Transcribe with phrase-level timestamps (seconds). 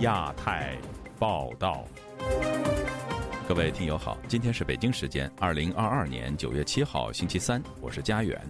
[0.00, 0.78] 亚太
[1.18, 1.84] 报道，
[3.46, 8.40] 各位听友好，今天是北京时间二零二二年九月七号星期三，我是佳远。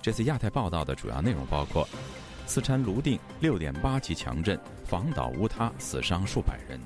[0.00, 1.88] 这次亚太报道的主要内容包括：
[2.46, 6.78] 四川泸定六点八级强震，房倒屋塌，死伤数百人；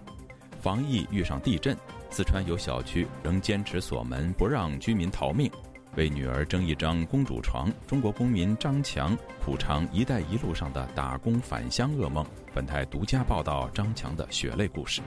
[0.58, 1.76] 防疫遇上地震，
[2.08, 5.52] 四川有小区仍坚持锁门，不让居民逃命。
[5.96, 12.24] 为女儿争一张公主床，中国公民张强苦尝“一带一路”上的打工返乡噩梦。
[12.52, 15.00] 本台独家报道张强的血泪故事。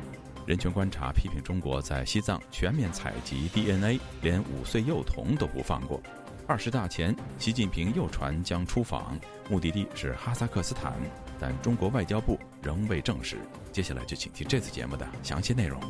[0.46, 6.02] 人权观察批评中国在西藏全面采集 DNA，连五岁幼童都不放过。
[6.48, 9.20] 二十大前，习近平又传将出访，
[9.50, 10.94] 目的地是哈萨克斯坦，
[11.38, 13.38] 但中国外交部仍未证实。
[13.74, 15.82] 接下来就请听这次节目的详细内容。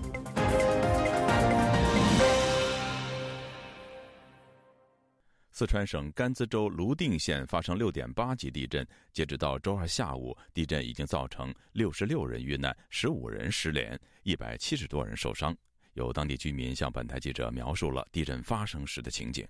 [5.58, 15.58] 四川省甘孜州泸定县发生六点八级地震，截止到周二下午，地震已经造成六十六人遇难，十五人失联，一百七十多人受伤。
[15.94, 19.48] 有当地居民向本台记者描述了地震发生时的情景。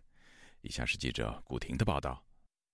[0.61, 2.23] 以下是记者古婷的报道：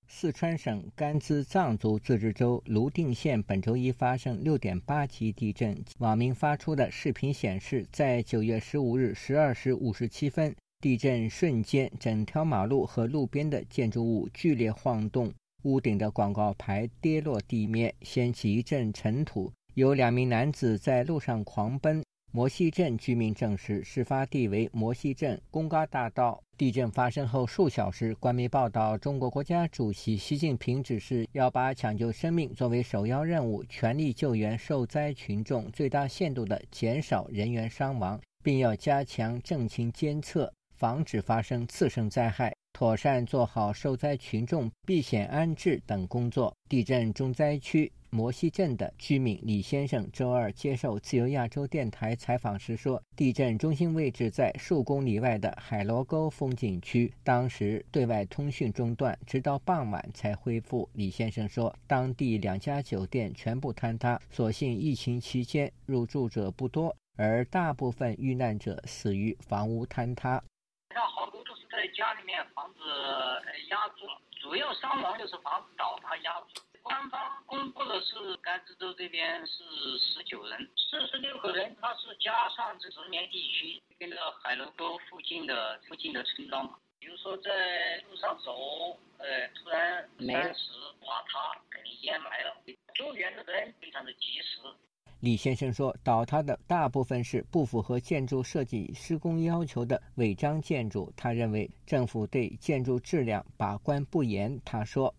[0.08, 5.84] 四川省甘孜藏族自治州泸定县本周一发生六点八级地震。
[5.98, 10.56] 网民发出的视频显示，在九月十五日十二时五十七分。
[10.84, 15.32] 地震瞬间，整条马路和路边的建筑物剧烈晃动，
[15.62, 19.50] 屋顶的广告牌跌落地面，掀起一阵尘土。
[19.76, 22.04] 有两名男子在路上狂奔。
[22.34, 26.44] 摩西镇居民证实，事发地为摩西镇公嘎大道。
[26.58, 40.52] 地震发生后数小时，官媒报道，中国国家主席习近平指示要把抢救生命作为首要任务，全力救援受灾群众，最大限度地减少人员伤亡，并要加强震情监测。
[40.84, 46.54] 防止发生次生灾害，妥善做好受灾群众避险安置等工作。
[46.68, 70.44] 地震重灾区摩西镇的居民李先生周二接受自由亚洲电台采访时说：“地震中心位置在数公里外的海螺沟风景区，当时对外通讯中断，直到傍晚才恢复。”李先生说：“当地两家酒店全部坍塌，所幸疫情期间入住者不多，而大部分遇难者死于房屋坍塌。”
[71.02, 72.80] 好多都是在家里面房子
[73.70, 76.62] 压住了，主要伤亡就是房子倒塌压住。
[76.82, 79.64] 官方公布的是甘孜州这边是
[80.00, 86.78] 十九人，四十六个人，他是加上这十年地区跟着海螺沟附近的附近的村庄嘛。
[87.00, 92.56] 比如说在路上走，呃，突然山石垮塌，给你淹埋了，
[92.96, 94.60] 救援的人非常的及时。
[95.24, 101.10] 李先生说，倒塌的大部分是不符合建筑设计施工要求的违章建筑。
[101.16, 104.60] 他认为政府对建筑质量把关不严。
[104.66, 105.16] 他说：“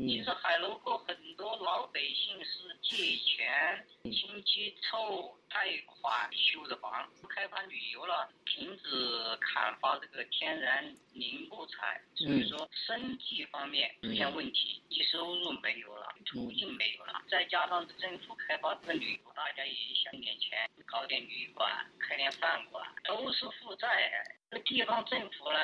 [0.00, 24.24] 你是海龙沟很多老百姓是借钱、亲戚凑。”贷款修的房，开发旅游了，停止砍伐这个天然林木材，所以说生计方面出现问题，低收入没有了，途径没有了，再加上政府开发这个旅游，大家也想点钱，搞点旅馆，开点饭馆，都是负债。
[24.52, 25.58] 这地方政府呢，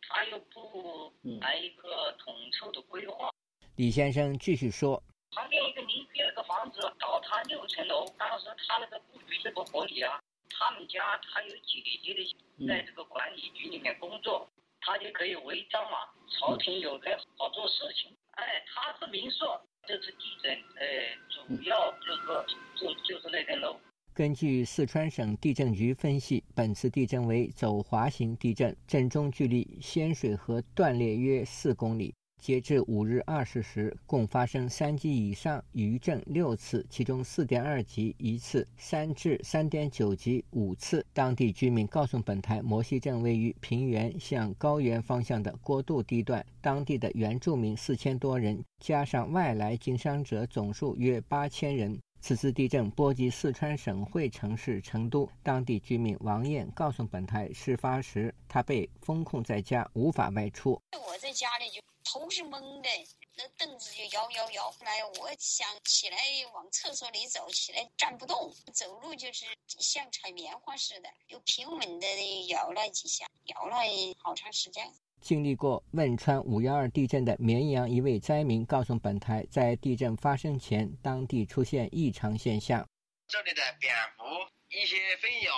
[0.00, 1.12] 他又不
[1.42, 3.30] 来一个统筹的规划。
[3.78, 5.00] 李先生继续说。
[5.30, 10.18] 旁边一个邻居那个房子倒塌六层楼，当时他那个布局是不合理啊。
[10.50, 14.50] 他们家他有姐姐的在这个管理局里面工作，
[14.80, 15.98] 他就可以违章嘛。
[16.26, 19.46] 朝廷有的好做事情，哎，他是民宿
[19.86, 22.44] 这次地震，哎，主要就是说
[22.74, 23.78] 就就是那层楼。
[24.12, 32.12] 根据四川省地震局分析，本次地震为走滑型地震，震中距离仙水河断裂约四公里。
[32.38, 41.04] 截至五日二十时，共发生三级以上余震六次，其中四点二级一次，三至三点九级五次。
[41.12, 51.98] 当地居民告诉本台，摩西镇位于平原向高原方向的过渡地段，当地的原住民四千多人，加上外来经商者，总数约八千人。
[52.20, 60.72] 此次地震波及四川省会城市成都，当地居民王艳告诉本台，事发时他被封控在家，无法外出。
[60.72, 61.87] 我在家里就。
[62.10, 62.88] 头是懵的，
[63.36, 64.70] 那凳子就摇摇摇。
[64.70, 66.16] 后来我想起来
[66.54, 69.44] 往厕所里走，起来站不动，走路就是
[69.78, 73.76] 像踩棉花似的，又平稳的摇了几下，摇了
[74.16, 74.90] 好长时间。
[75.20, 82.88] 经历过汶川五幺二地震的绵阳一位灾民告诉本台，在地震发生前，当地出现异常现象。
[83.26, 84.24] 这里的蝙蝠，
[84.70, 85.52] 一些飞鸟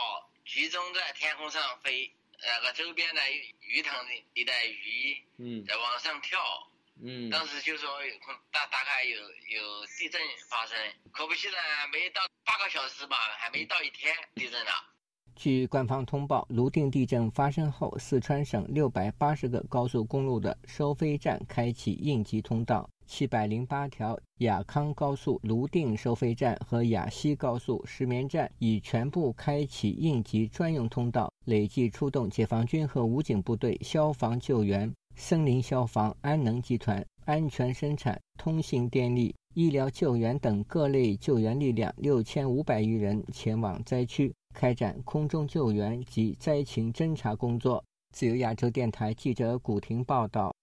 [0.44, 2.12] 集中在天空上飞。
[2.43, 3.21] 那个周边的
[3.61, 4.05] 鱼塘
[4.35, 6.39] 里的鱼，嗯，在往上跳，
[7.03, 7.89] 嗯，当时就说
[8.51, 10.77] 大大概有有地震发生，
[11.13, 11.59] 可不现在
[11.93, 14.71] 没到八个小时吧，还没到一天地震了。
[15.37, 44.33] 据官方通报，泸定地震发生后，四川省六百八十个高速公路的收费站开启应急通道，七百零八条雅康高速泸定收费站和雅西高速石棉站已全部开启应急专用通道，累计出动解放军和武警部队、消防救援、森林消防、安能集团、安全生产、通信电力、医疗救援等各类救援力量六千五百余人前往灾区。
[44.55, 47.83] 开展空中救援及灾情侦察工作。
[48.15, 50.55] 自由亚洲电台记者古婷报道：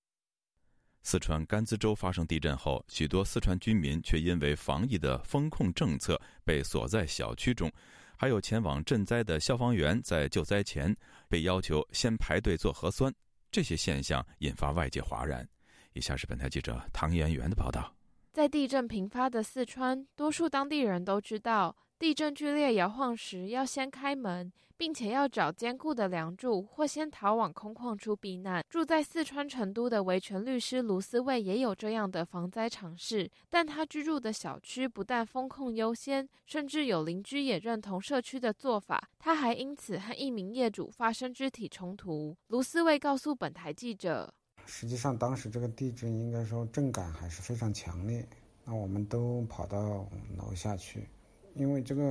[1.09, 7.71] 四川甘孜州发生地震后，许多四川居民却因为防疫的风控政策被锁在小区中，
[8.17, 10.93] 还有前往赈灾的消防员在救灾前
[11.29, 13.09] 被要求先排队做核酸。
[13.49, 15.47] 这些现象引发外界哗然。
[15.93, 17.95] 以下是本台记者唐媛媛的报道：
[18.33, 21.73] 在地震频发的四川，多数当地人都知道。
[21.97, 28.63] 地震剧烈摇晃时，要先开门，并且要找坚固的梁柱，或先逃往空旷处避难。
[28.69, 39.09] 住在四川成都的维权律师卢思卫也有这样的防灾尝试，但他居住的小区不但风控优先，甚至有邻居也认同社区的做法。
[39.17, 42.37] 他还因此和一名业主发生肢体冲突。
[42.47, 44.31] 卢思卫告诉本台记者
[44.65, 48.27] ：“实际上，当时这个地震应该说震感还是非常强烈，
[48.63, 50.07] 那我们都跑到
[50.37, 51.09] 楼下去。”
[51.55, 52.03] 因为这个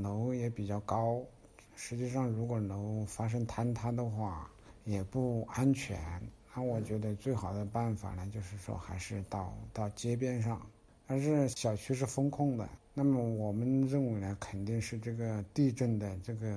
[0.00, 1.20] 楼也比较高，
[1.82, 4.50] 实际上如果楼发生坍塌的话，
[4.84, 5.98] 也不安全。
[6.54, 10.60] 那我觉得最好的办法呢，就是说还是到到街边上。
[11.06, 16.54] 但是小区是封控的，那么我们认为呢，肯定是这个地震的这个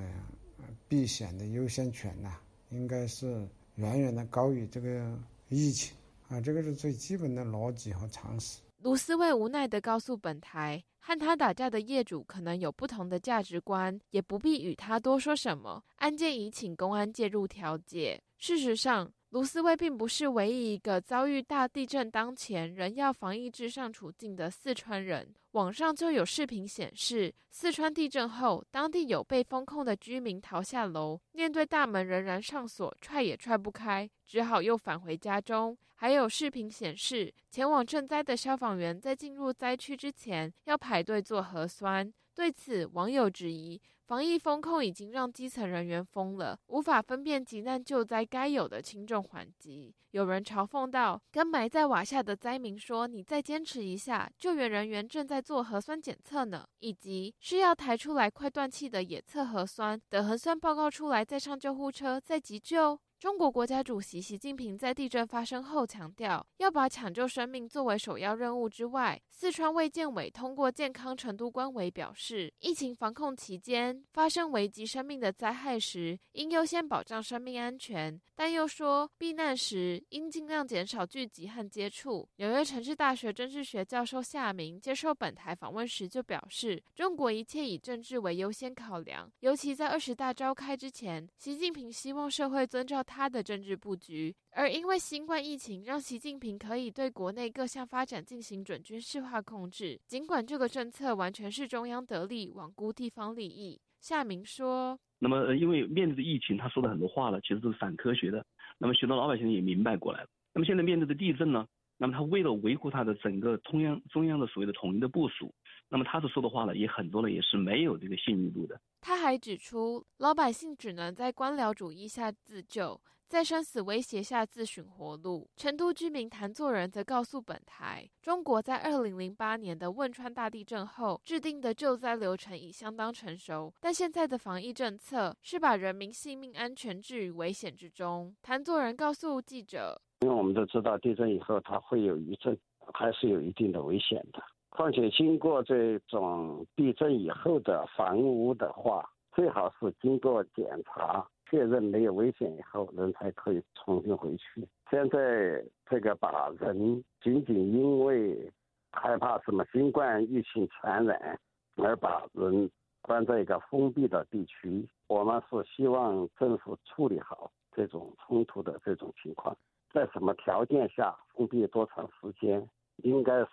[0.90, 2.38] 避险的优先权呐，
[2.70, 5.18] 应该是远远的高于这个
[5.48, 5.96] 疫情
[6.28, 8.60] 啊，这个是最基本的逻辑和常识。
[8.84, 15.82] 卢思卫无奈地告诉本台，和他打架的业主可能有不同的价值观，也不必与他多说什么。
[15.96, 18.22] 案件已请公安介入调解。
[18.38, 25.34] 事实上，卢思卫并不是唯一一个遭遇大地震当前仍要防疫至上处境的四川人。
[25.54, 35.76] 网上就有视频显示，四川地震后，当地有被封控的居民逃下楼，面对大门仍然上锁，踹也踹不开，只好又返回家中。
[35.96, 42.14] 还有视频显示，前往赈灾的消防员在进入灾区之前要排队做核酸。
[42.36, 43.82] 对此，网友质疑，
[44.14, 49.92] 防疫风控已经让基层人员疯了，无法分辨急难救灾该有的轻重缓急。
[50.12, 63.00] 有人嘲讽道：“跟埋在瓦下的灾民说，你再坚持一下，救援人员正在做核酸检测呢。”以及需要抬出来快断气的也测核酸，等核酸报告出来再上救护车再急救。
[63.24, 82.28] 中国国家主席习近平在地震发生后强调，要把抢救生命作为首要任务之外，四川卫健委通过健康成都官委表示，疫情防控期间发生危及生命的灾害时，应优先保障生命安全，但又说避难时应尽量减少聚集和接触。
[82.36, 93.02] 纽约城市大学政治学教授夏明接受本台访问时就表示，中国一切以政治为优先考量，尤其在二十大召开之前，习近平希望社会遵照。
[93.14, 100.00] 他的政治布局，而因为新冠疫情，让习近平可以对国内各项发展进行准军事化控制。
[100.08, 103.80] 尽管这个政策完全是中央得利，罔顾地方利益。
[104.02, 108.44] 夏明说：“那么，因为面对着疫情，他说的很多话了，其实都是反科学的。
[108.80, 110.28] 那么，许多老百姓也明白过来了。
[110.52, 111.68] 那么，现在面对的地震呢？
[111.98, 115.54] 那么，他为了维护他的整个中央中央的所谓的统一的部署。”
[115.94, 118.82] 那么他所说的话呢，也很多呢，也是没有这个信誉度的。
[119.00, 125.48] 他还指出，老百姓只能在官僚主义下自救，在生死威胁下自寻活路。
[125.56, 138.36] 成都居民谭作人则告诉本台，中国在二零零八年的汶川大地震后制定的救灾流程已相当成熟，但现在的防疫政策是把人民性命安全置于危险之中。
[138.42, 142.58] 谭作人告诉记者，因为我们都知道地震以后它会有余震，
[142.96, 144.42] 还是有一定的危险的。
[144.76, 154.68] 况且经过这种地震以后的房屋的话，最好是经过检查确认没有危险以后，人才可以重新回去。
[154.90, 158.52] 现在这个把人仅仅因为
[158.92, 161.40] 害怕什么新冠疫情传染
[161.76, 162.68] 而把人
[163.04, 169.56] 关在一个封闭的地区，我们是希望政府处理好这种冲突的这种情况，
[169.94, 172.68] 在什么条件下封闭多长时间。
[172.98, 173.48] 应该是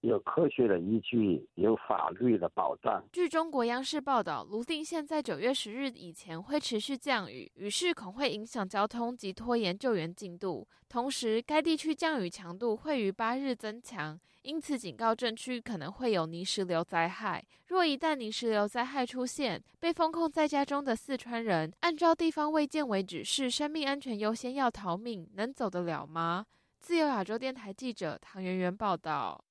[0.00, 3.02] 有科学的依据，有法律的保障。
[3.12, 10.66] 据中国央视报道，泸定县在九月十日以前会持续降雨，雨势恐会影响交通及拖延救援进度。
[10.88, 17.44] 同时，该地区降雨强度会于八日增强，因此警告镇区可能会有泥石流灾害。
[17.66, 26.46] 若一旦泥石流灾害出现，被封控在家中的四川人，按照地方卫健委指示，生命安全优先要逃命，能走得了吗？
[26.80, 29.44] 自由亚洲电台记者唐媛媛报道。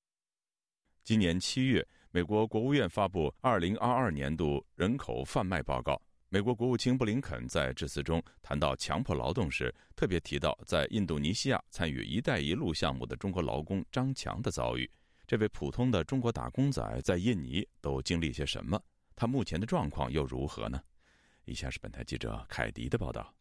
[1.04, 6.02] 今年七月，美国国务院发布二零二二年度人口贩卖报告。
[6.30, 14.90] 美国国务卿布林肯在致辞中谈到强迫劳动时，特别提到在印度尼西亚参与“一带一路”项目的中国劳工张强的遭遇。
[15.28, 18.82] 这位普通的中国打工仔在印尼都经历些什么？
[19.16, 20.82] 他目前的状况又如何呢？
[21.46, 23.32] 以下是本台记者凯迪的报道。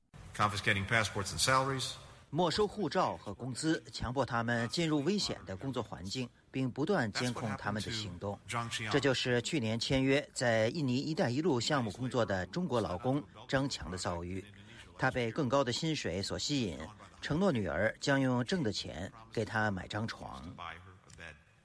[2.31, 8.39] 没收护照和工资，强迫他们进入危险的工作环境，并不断监控他们的行动。
[8.91, 14.45] 这就是去年签约在印尼“一带一路”项目工作的中国劳工张强的遭遇。
[14.99, 16.79] 他被更高的薪水所吸引，
[17.23, 20.45] 承诺女儿将用挣的钱给他买张床。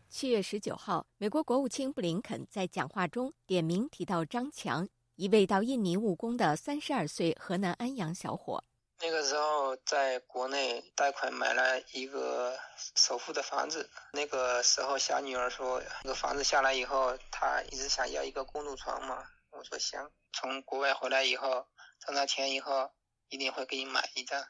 [0.07, 8.63] 七月十九号，美国国务卿布林肯在讲话中点名提到张强，一位到印尼务工的三十二岁河南安阳小伙。
[8.99, 12.57] 那个时候在国内贷款买了一个
[12.95, 13.89] 首付的房子。
[14.13, 19.23] 那个时候小女儿说，那个房子下来以后，她一直想要一个公主床嘛。
[19.51, 21.67] 我说行，从国外回来以后
[21.99, 22.89] 挣到钱以后，
[23.29, 24.41] 一定会给你买一张。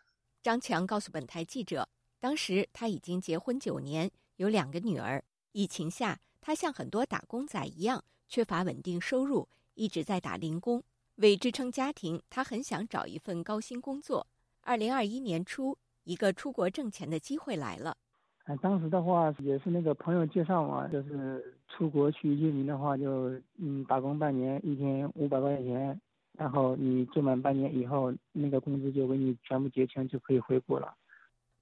[0.43, 5.23] 张强告诉本台记者，当时他已经结婚九年，有两个女儿。
[5.51, 10.83] 疫情下，他像很多打工仔一样，缺乏稳定收入，一直在打零工。
[11.15, 14.27] 为支撑家庭，他很想找一份高薪工作。
[14.65, 17.98] 二零二一年初，一个出国挣钱的机会来了。
[18.46, 26.00] 哎，当时的话也是那个朋友介绍嘛，就是出国去印尼的话，就嗯打工半年，一天五百块钱，
[26.32, 30.96] 然后你做满半年以后，那个工资就给你全部结清，就可以回国了。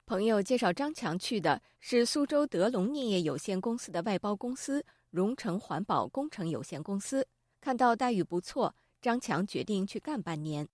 [0.06, 7.26] 朋友介绍张强去的是苏州德龙镍业有限公司的外包公司荣成环保工程有限公司，
[7.60, 10.68] 看到待遇不错，张强决定去干半年。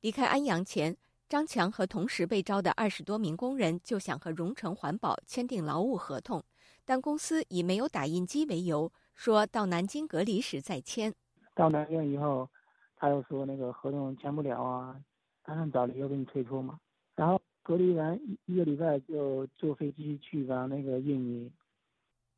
[0.00, 0.96] 离开安阳前。
[1.30, 6.42] 张强和同时被招的二十多名工人就想和荣成环保签订劳务合同，
[6.84, 11.14] 但公司以没有打印机为由，说到南京隔离时再签。
[11.54, 12.50] 到南京以后，
[12.96, 15.00] 他又说那个合同签不了啊，
[15.44, 16.80] 打算找理由给你退出嘛。
[17.14, 21.48] 然后隔离完一个礼拜就坐飞机去往那个印尼。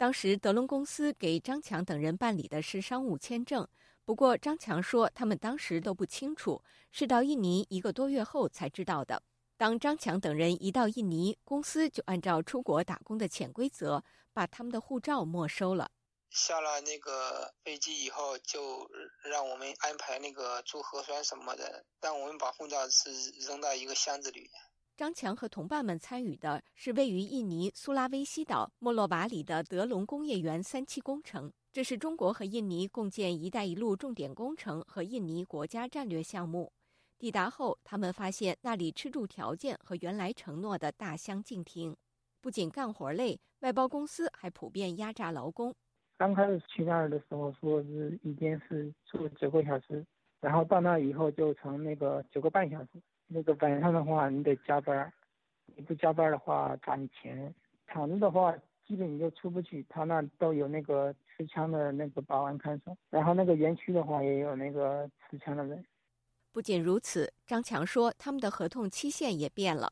[0.03, 3.65] 当时德隆公司给张强等人办理的是商务签证。
[4.05, 9.23] 不过，张强说他们当时都不清楚，是到印尼一个多月后才知道的。
[9.57, 15.89] 当张强等人一到印尼，公司就按照出国打工的潜规则，把他们的护照没收了。
[16.31, 18.91] 下了那个飞机以后，就
[19.23, 23.09] 让我们安排那个做核酸什么的，让我们把护照是
[23.47, 24.51] 扔到一个箱子里。
[24.95, 31.51] 张强和同伴们参与的是位于印尼苏拉威西岛莫洛瓦里的德隆工业园三期工程。
[31.73, 36.71] 这是中国和印尼共建“一带一路”重点工程和印尼国家战略项目。
[37.19, 41.97] 抵达后，他们发现那里吃住条件和原来承诺的大相径庭。
[42.43, 45.75] 不仅干活累，外包公司还普遍压榨劳工。
[46.19, 50.05] 刚开始去那儿的时候，说是一天是做九个小时，
[50.41, 52.91] 然后到那以后就成那个九个半小时。
[53.33, 55.13] 那个晚上的话，你得加班，
[55.75, 57.55] 你不加班的话罚你钱。
[57.87, 58.55] 厂子的话。
[58.85, 65.83] 基本你就出不去，他那都有那个持枪的那个保安看守，然后那个园区的话也有那个持枪的人。
[66.53, 69.91] 不仅如此，张强说他们的合同期限也变了，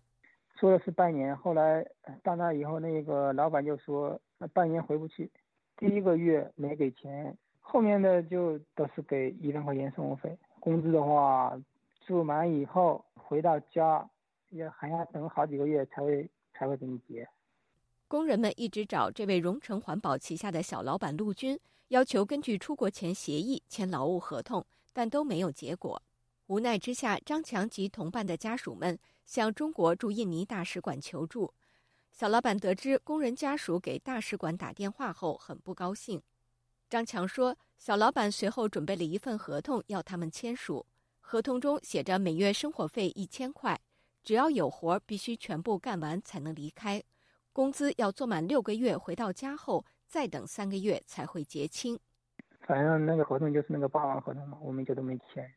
[0.56, 1.86] 说的是半年，后来
[2.22, 5.30] 到那以后，那个老板就说那半年回不去，
[5.76, 11.58] 第一个月没给钱，后面的就都是给一万块钱生活费，工资的话
[12.10, 14.10] 住满以后回到家
[14.48, 17.24] 也还要等好几个月才会才会给你结。
[18.08, 26.02] 工人们一直找这位荣成环保旗下的小老板陆军，要求根据出国前协议签劳务合同，但都没有结果。
[26.48, 31.54] 无奈之下，张强及同伴的家属们向中国驻印尼大使馆求助。
[32.10, 36.20] 小老板得知工人家属给大使馆打电话后，很不高兴。
[36.88, 40.84] 张强说，小老板随后准备了一份合同要他们签署，
[41.30, 43.80] 合同中写着每月生活费一千块，
[44.24, 47.00] 只要有活必须全部干完才能离开。
[47.52, 51.96] 工资要做满六个月，回到家后再等三个月才会结清。
[52.62, 55.48] 反正那个合同就是那个霸王合同嘛，我们就都没签。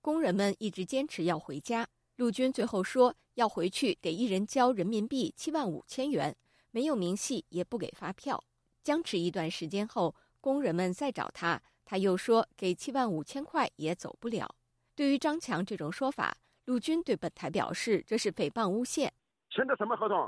[0.00, 6.36] 工人们一直坚持要回家，陆军最后说要回去给一人交人民币七万五千元，
[6.70, 8.44] 没有明细，也不给发票。
[8.84, 14.54] 僵持一段时间后，工人们再找他，他又说给七万五千块也走不了。
[14.98, 19.12] 对于张强这种说法，陆军对本台表示，这是诽谤诬陷。
[19.48, 20.18] 签的什么合同？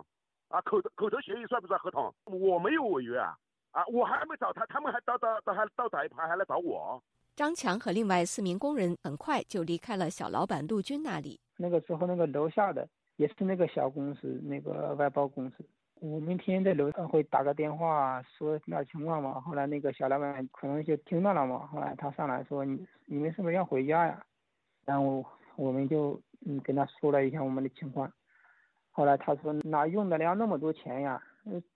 [0.47, 2.15] 啊，口口头协议算不算合同？
[2.27, 3.37] 我没有违约啊！
[3.73, 7.03] 啊，我还没找他，他们还到到到还到打一盘，还来找我。
[7.35, 11.41] 张强和另外四名工人很快就离开了小老板陆军那里。
[11.57, 15.67] 那个时候，那个楼下的也是那个小公司，那个外包公司。
[15.95, 19.41] 我们天天在楼上会打个电话说那情况嘛。
[19.41, 21.67] 后来那个小老板可能就听到了嘛。
[21.67, 24.25] 后来他上来说：“你你们是不是要回家呀？”
[24.85, 25.25] 然后
[25.57, 28.13] 我们就嗯跟他说了一下我们的情况。
[28.91, 31.23] 后来他说：“哪用得了那么多钱呀？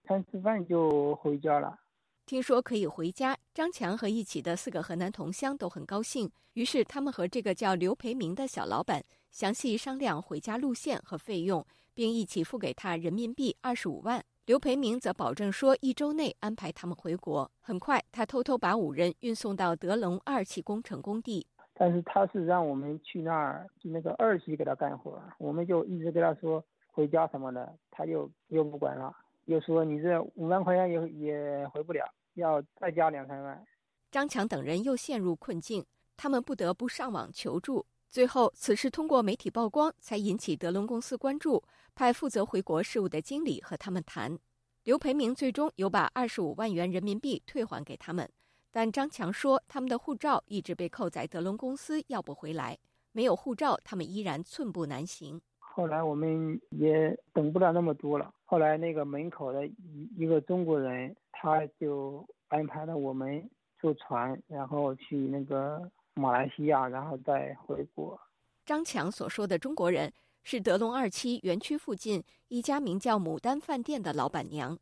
[0.04, 1.78] 餐吃饭就回家了。”
[2.26, 6.30] 听说可以回家，张强和一起的四个河南同乡都很高兴。
[6.54, 14.24] 于是他们和这个叫刘培明的小老板详细商量回家路线和费用，并一起付给他人民币二十五万。
[14.46, 17.50] 刘培明则保证说一周内安排他们回国。
[17.60, 21.46] 很快，他偷偷把五人运送到德龙二期工程工地。
[21.74, 26.64] 但是他是让我们去那儿就那个二期给他干活，我们就一直跟他说。
[26.96, 29.12] 回家什么的，他就又不管了，
[29.46, 32.04] 又说你这五万块钱也也回不了，
[32.34, 33.66] 要再加两三万。
[34.12, 35.84] 张强等人又陷入困境，
[36.16, 37.84] 他们不得不上网求助。
[38.08, 41.60] 最后，此事通过媒体曝光，才引起德隆公司关注，
[41.96, 44.38] 派负责回国事务的经理和他们谈。
[44.84, 48.30] 刘培明最终有把二十五万元人民币退还给他们，
[48.76, 52.76] 但张强说他们的护照一直被扣在德隆公司要不回来，
[53.12, 55.40] 没有护照，他们依然寸步难行。
[55.60, 58.34] 后来我们也等不了那么多了。
[58.44, 63.48] 后来那个门口的一一个中国人，他就安排了我们
[63.80, 65.80] 坐船，然后去那个
[66.14, 68.20] 马来西亚，然后再回国。
[68.66, 70.12] 张强所说的中国人
[70.42, 74.76] 是德隆二期园区附近一家名叫牡丹饭店的老板娘，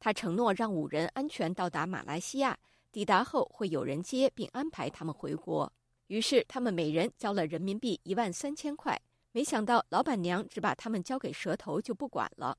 [0.00, 2.58] 她承诺让五人安全到达马来西亚，
[2.96, 5.70] 抵达后会有人接并安排他们回国。
[6.06, 8.98] 于是他们每人交了人民币一万三千块。
[9.32, 12.56] 没想到老板娘只把他们交给蛇头就不管了。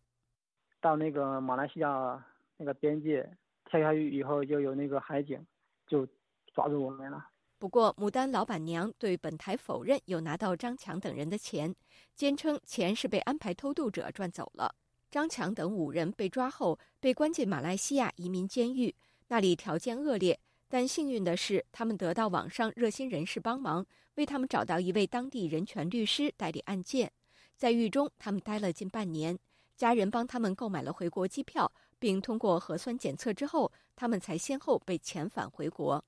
[0.79, 2.23] 到那个马来西亚
[2.55, 3.27] 那个边界
[3.65, 5.43] 跳下去以后，就有那个海警
[5.87, 6.07] 就
[6.53, 7.29] 抓住我们了。
[7.57, 11.75] 不过牡丹老板娘对本台否认有拿到张强等人的钱，
[12.13, 14.75] 坚称钱是被安排偷渡者赚走了。
[15.09, 18.93] 张强等五人被抓后被关进马来西亚移民监狱，
[19.27, 20.39] 那里条件恶劣。
[20.69, 23.85] 但幸运的是，他们得到网上热心人士帮忙，
[24.15, 27.09] 为他们找到一位当地人权律师代理案件。
[27.55, 29.39] 在狱中，他们待了近半年，
[29.77, 36.03] 家人帮他们购买了回国机票，并通过核酸检测之后，他们才先后被遣返回国。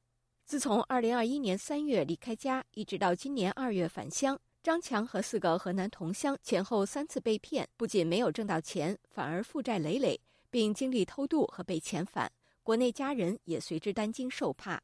[0.45, 12.29] 自从2021年3月离开家，一直到今年2月返乡，张强和四个河南同乡前后三次被骗，不仅没有挣到钱，反而负债累累，并经历偷渡和被遣返。
[12.69, 14.79] 国内家人也随之担惊受怕。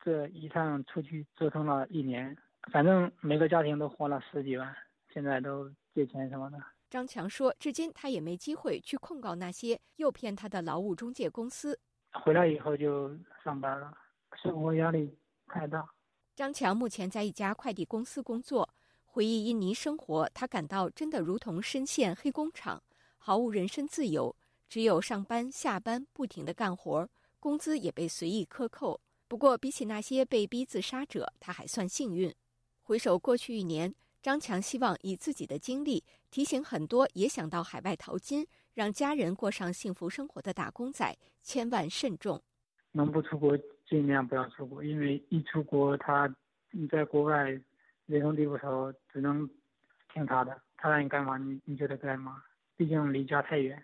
[0.00, 2.34] 这一趟出去折腾了一年，
[2.72, 4.74] 反正每个家庭都花了十几万，
[5.12, 6.56] 现在都借钱什么的。
[6.88, 11.78] 张强说，至今他也没机会去控告那些诱骗他的劳务中介公司。
[12.12, 13.92] 回来以后就上班了，
[14.42, 15.14] 生活压力
[15.46, 15.86] 太大。
[16.34, 18.66] 张强目前在一家快递公司工作，
[19.04, 22.82] 回忆印尼生活，他感到真的如同深陷黑工厂，
[23.18, 24.34] 毫无人身自由，
[24.70, 27.06] 只有上班下班不停的干活。
[27.46, 29.00] 工资也被随意克扣。
[29.28, 32.34] 不过，比起那些被逼自杀者，他还算幸运。
[32.82, 42.42] 回首过去一年，张强希望以自己的经历提醒很多也想到海外淘金、让家人过上幸福生活的打工仔，千万慎重。
[42.90, 43.56] 能不出国
[43.88, 46.28] 尽量不要出国，因为一出国，他
[46.72, 47.44] 你在国外
[48.06, 49.48] 人生地不熟，只能
[50.12, 52.42] 听他的，他让你干嘛你你就得干嘛，
[52.76, 53.80] 毕竟离家太远。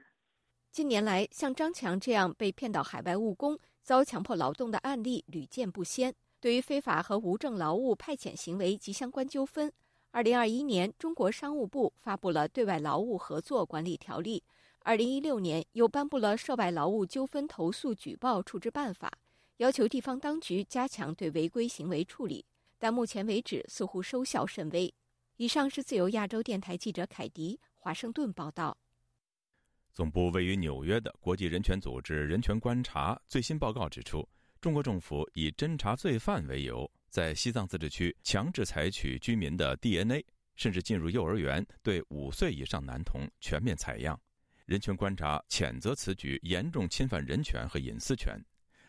[0.72, 6.14] 近年来，像张强这样被骗到海外务工、遭强迫劳动的案例屡见不鲜。
[6.40, 9.70] 对于非法和无证劳务派遣行为及相关纠纷，
[10.12, 14.40] 二零二一年，中国商务部发布了《对外劳务合作管理条例》，
[14.78, 19.08] 二零一六年又颁布了《涉外劳务纠纷投诉举报处置办法》，
[19.58, 22.42] 要求地方当局加强对违规行为处理。
[22.78, 24.90] 但目前为止，似乎收效甚微。
[25.36, 28.74] 以上是自由亚洲电台记者凯迪华盛顿报道。
[29.92, 34.26] 总部位于纽约的国际人权组织“人权观察”最新报告指出，
[34.58, 40.24] 中国政府以侦查罪犯为由，在西藏自治区强制采取居民的 DNA，
[40.56, 44.18] 甚至进入幼儿园对五岁以上男童全面采样。
[44.64, 48.42] 人权观察谴责此举严重侵犯人权和隐私权。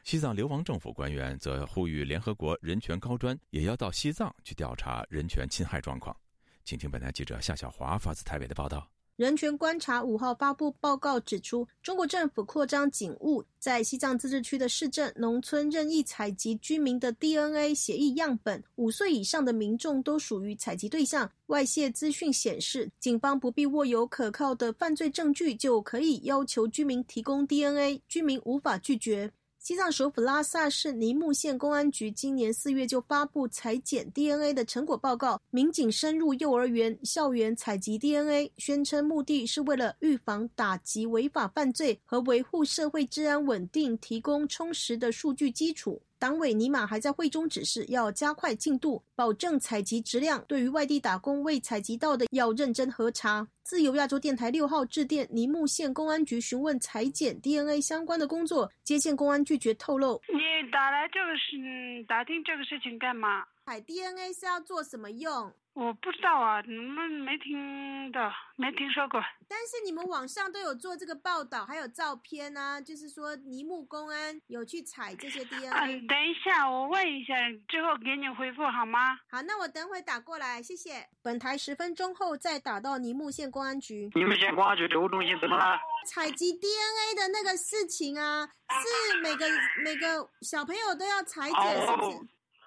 [0.06, 6.16] 西藏流亡政府官员则呼吁联合国人权高专也要到西藏去调查人权侵害状况。
[6.64, 8.90] 请听本台记者夏小华发自台北的报道。
[9.16, 21.32] 人权观察五号发布报告指出，中国政府扩张警务，在西藏自治区的市镇、农村任意采集居民的 DNA 血液样本，五岁以上的民众都属于采集对象。
[21.48, 29.32] 外泄资讯显示，警方不必握有可靠的犯罪证据，就可以要求居民提供 DNA，居民无法拒绝。
[29.64, 46.02] 西藏首府拉萨市尼木县公安局今年四月就发布采检 DNA 的成果报告，民警深入幼儿园、校园采集 DNA，宣称目的是为了预防、打击违法犯罪和维护社会治安稳定，提供充实的数据基础。
[46.24, 50.42] 党委尼玛还在会中指示，要加快进度，保证采集质量。
[50.48, 53.46] 对于外地打工未采集到的，要认真核查。
[53.64, 60.22] 自由亚洲电台六号致电尼木县公安局询问裁剪 DNA 相关的工作，接线公安拒绝透露。
[60.30, 63.44] 你打来这个事，打听这个事情干嘛？
[63.66, 65.52] 采 DNA 是要做什么用？
[65.74, 69.20] 我不知道啊，你们没听到，没听说过。
[69.48, 75.70] 但是你们网上都有做这个报道，还有照片啊，就是说尼木公安有去采这些 DNA。
[75.72, 77.34] 嗯，等一下，我问一下，
[77.68, 79.18] 之后给你回复好吗？
[79.32, 81.10] 好，那我等会打过来，谢谢。
[81.24, 84.12] 本台十分钟后再打到尼木县公安局。
[84.14, 85.80] 尼木县公安局植物中心怎么了？
[86.06, 89.48] 采集 DNA 的那个事情啊，是每个
[89.84, 92.18] 每个小朋友都要采检，是不是？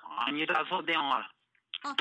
[0.03, 1.27] 啊，你打错电话了。
[1.85, 1.95] 哦。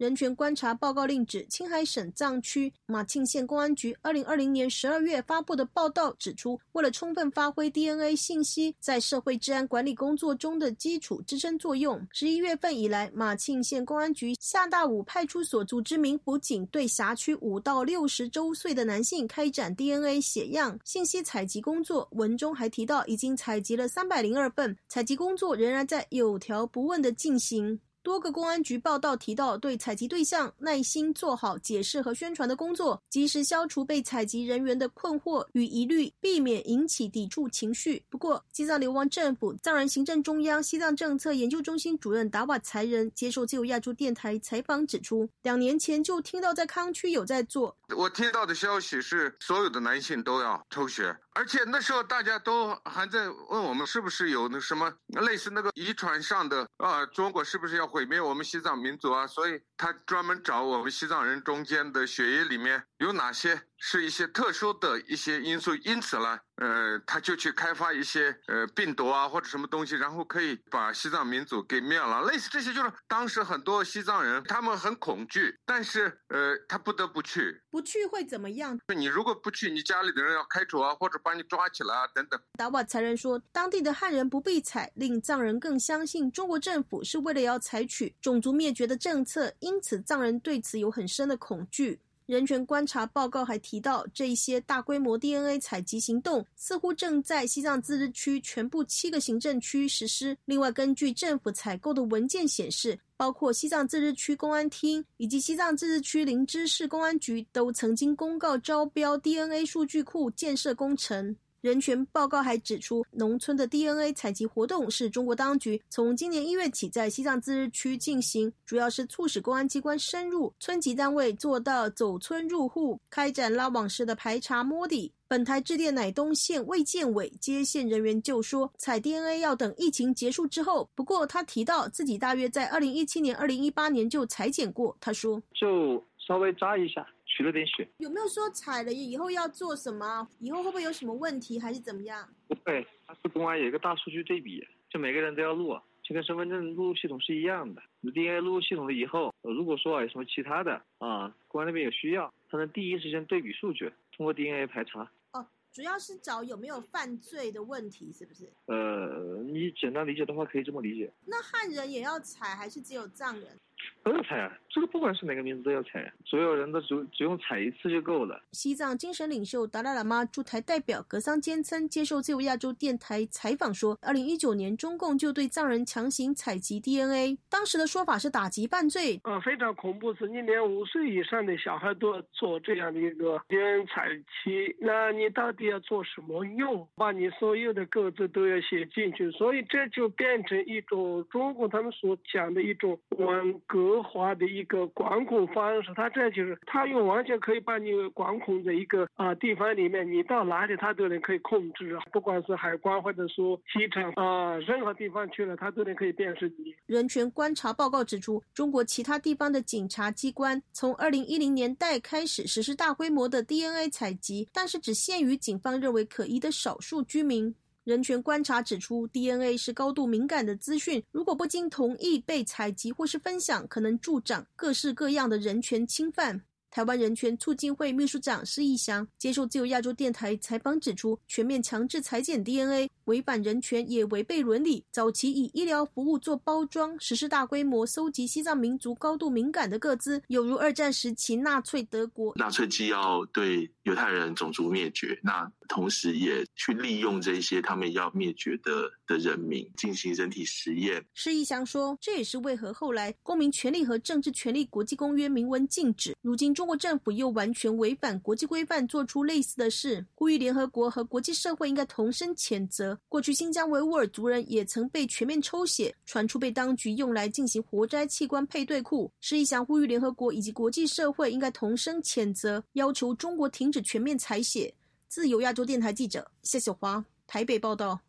[0.00, 22.08] 人权观察报告令指，青海省藏区马庆县公安局二零二零年十二月发布的报道指出，为了充分发挥 DNA 信息在社会治安管理工作中的基础支撑作用，十一月份以来，马庆县公安局下大武派出所组织民辅警对辖区五到六十周岁的男性开展 DNA 血样信息采集工作。
[22.12, 27.78] 文中还提到，已经采集了三百零二份，采集工作仍然在有条不紊的进行。
[28.02, 38.02] 多个公安局报道提到，对采集对象耐心做好解释和宣传的工作，及时消除被采集人员的困惑与疑虑，避免引起抵触情绪。
[38.08, 47.76] 不过，西藏流亡政府藏人行政中央西藏政策研究中心主任达瓦才仁接受自由亚洲电台采访指出，两年前就听到在康区有在做。
[47.96, 51.16] 我听到的消息是，所有的男性都要抽血。
[51.32, 59.26] 而且那时候大家都还在问我们是不是有那什么类似那个遗传上的啊，中国是不是要毁灭我们西藏民族啊？
[59.26, 63.62] 所以他专门找我们西藏人中间的血液里面有哪些。
[63.82, 72.22] 是一些特殊的一些因素，因此呢，呃，他就去开发一些呃病毒啊或者什么东西，然后可以把西藏民族给灭了。
[72.26, 77.58] 类似这些，就是当时很多西藏人他们很恐惧，但是呃，他不得不去。
[77.70, 78.78] 不去会怎么样？
[78.94, 82.38] 你如果不去，你家里的人要开除啊，或者把你抓起来啊，等等。
[82.58, 92.00] 达瓦才人说，当地的汉人不必采，令藏人更相信中国政府是为了要采取种族灭绝的政策，因此藏人对此有很深的恐惧。
[92.30, 100.38] 人权观察报告还提到，这些大规模 DNA 采集行动似乎正在西藏自治区全部七个行政区实施。
[100.44, 111.34] 另外，根据政府采购的文件显示，包括西藏自治区公安厅以及西藏自治区林芝市公安局都曾经公告招标 DNA 数据库建设工程。
[111.60, 125.12] 人权报告还指出，农村的 DNA 采集活动是中国当局从今年一月起在西藏自治区进行，主要是促使公安机关深入村级单位，做到走村入户，开展拉网式的排查摸底。
[125.28, 130.88] 本台致电乃东县卫健委接线人员就说，采 DNA 要等疫情结束之后。
[130.94, 137.06] 不过他提到自己大约在二零一七年、二零一八年就采检过，他说就稍微扎一下。
[137.40, 140.28] 取了点血，有没有说采了以后要做什么？
[140.40, 142.28] 以后会不会有什么问题，还是怎么样？
[142.46, 147.80] 不会，它是公安有一个大数据对比，就每个人都要录，就跟身份证录入系统是一样的。
[148.02, 155.10] 你 DNA 录入系统了以后，如果说有什么其他的啊，公安那边有需要，他能第一时间对比数据，通过 DNA 排查。
[155.32, 158.52] 哦，主要是找有没有犯罪的问题，是不是？
[158.66, 161.10] 呃，你简单理解的话，可以这么理解。
[161.24, 163.58] 那汉人也要采，还是只有藏人？
[164.02, 168.40] 都要采啊，这个不管是哪个民族都要采，所有人都只只用采一次就够了。
[168.52, 179.20] 西藏精神领袖达赖喇嘛驻台代表格桑坚称接受自由亚洲电台采访说，二零一九年中共就对藏人强行采集 DNA，当时的说法是打击犯罪。
[179.24, 184.08] 呃，非常恐怖，是你连五岁以上的小孩都要做这样的一个 DNA 采
[184.42, 186.88] 集，那你到底要做什么用？
[186.96, 193.40] 把你所有的个子都要写进去，所以这就变成一种中国他们所讲的一种完。
[193.70, 195.92] 格华的一个管控方式。
[195.94, 206.74] 他这就是他用完全可以把你管控在一个啊地方里面，你到哪里他都能可以控制，不管是海关或者说机场啊，任何地方去了他都能可以辨识你。
[206.86, 217.54] 人权观察报告指出，中国其他地方的警察机关从二零一零年代开始实施大规模的 DNA 采集，但是只限于警方认为可疑的少数居民。
[217.84, 226.42] 人权观察指出，DNA 是高度敏感的资讯，如果不经同意被采集或是分享，可能助长各式各样的人权侵犯。
[226.70, 234.84] 台湾人权促进会秘书长施义祥接受自由亚洲电台采访指出，全面强制裁剪 DNA 违反人权，也违背伦理。
[234.92, 242.32] 早期以医疗服务做包装，实施大规模搜集西藏民族高度敏感的个资，有如二战时期纳粹德国。
[242.36, 251.04] 纳粹既要对犹太人种族灭绝，那同时也去利用这些他们要灭绝的的人民进行人体实验。
[251.14, 256.54] 施一祥说，这也是为何后来《公民权利和政治权利国际公约》明文禁止，如今。
[256.60, 262.99] 中国政府又完全违反国际规范，做出类似的事，呼吁联合国和国际社会应该同声谴责。
[263.08, 269.10] 过去新疆维吾尔族人也曾被全面抽血，传出被当局用来进行活摘器官配对库。
[269.20, 274.72] 施一祥呼吁联合国以及国际社会应该同声谴责，要求中国停止全面采血。
[275.08, 278.00] 自由亚洲电台记者谢小华台北报道。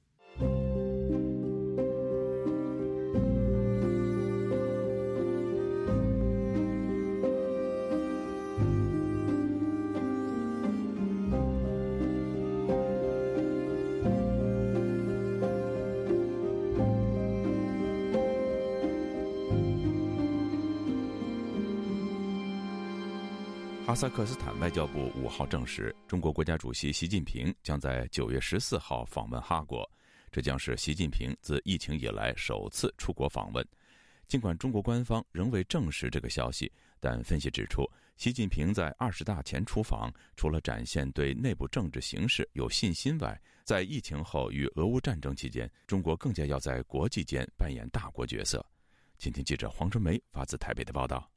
[23.92, 29.86] 哈萨克斯坦外交部五号证实，中国国家主席习近平将在九月十四号访问哈国，
[30.32, 33.68] 这将是习近平自疫情以来首次出国访问。
[34.30, 37.84] 尽管中国官方仍未证实这个消息，但分析指出，
[38.16, 48.66] 习近平在二十大前出访，除了展现对内部政治形势有信心外，在疫情后与俄乌战争期间，中国更加要在国际间扮演大国角色。
[49.18, 51.31] 请听记者黄春梅发自台北的报道。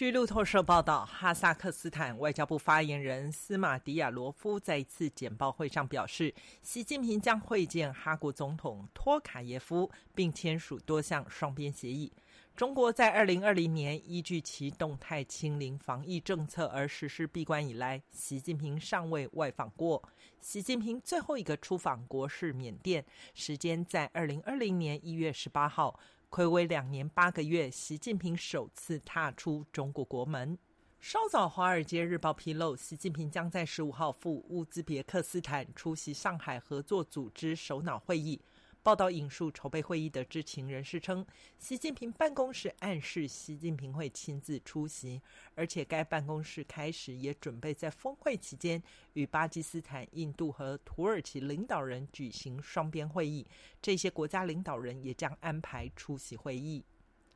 [0.00, 12.10] 据路透社报道，哈萨克斯坦外交部发言人斯马迪亚罗夫在一次简报会上表示，习近平将会见哈国总统托卡耶夫，并签署多项双边协议。
[12.56, 20.02] 中国在二零二零年依据其动态清零防疫政策而实施闭关以来，习近平尚未外访过。
[20.40, 26.00] 习近平最后一个出访国是缅甸，时间在二零二零年一月十八号。
[26.30, 30.56] 暌违两年八个月，习近平首次踏出中国国门。
[31.00, 38.40] 稍早，《华尔街日报》披露，习近平将在十五号赴乌兹别克斯坦出席上海合作组织首脑会议。
[38.82, 41.26] 报道引述筹备会议的知情人士称，
[41.58, 45.20] 习近平办公室暗示习近平会亲自出席，
[45.54, 53.46] 而且该办公室开始也准备在峰会期间与巴基斯坦、印度和土耳其领导人举行双边会议。
[53.82, 56.82] 这些国家领导人也将安排出席会议。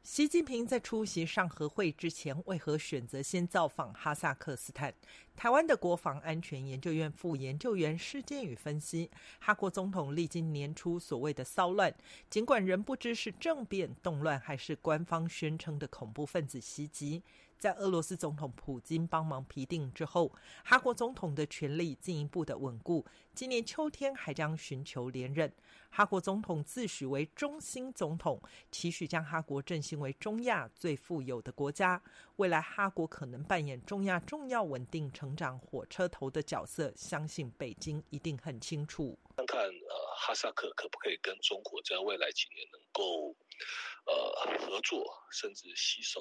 [0.05, 4.93] 习近平在出席上合会之前，为何选择先造访哈萨克斯坦？
[5.35, 11.93] 台湾的国防安全研究院副研究员施建宇分析，哈国总统历经年初所谓的骚乱，
[12.29, 17.23] 尽管仍不知是政变动乱，还是官方宣称的恐怖分子袭击。
[17.59, 20.33] 在俄罗斯总统普京帮忙批定之后，
[20.65, 23.05] 哈国总统的权力进一步的稳固。
[23.35, 25.53] 今年秋天还将寻求连任。
[25.91, 28.41] 哈国总统自诩为中心总统，
[28.71, 32.03] 期许将哈国振兴为中亚最富有的国家。
[32.37, 39.17] 未来哈国可能扮演中亚重要稳定成长火车头的角色，相信北京一定很清楚。
[39.37, 43.35] 看看呃，哈萨克可不可以跟中国在未来几年能够
[44.07, 46.21] 呃合作，甚至携手。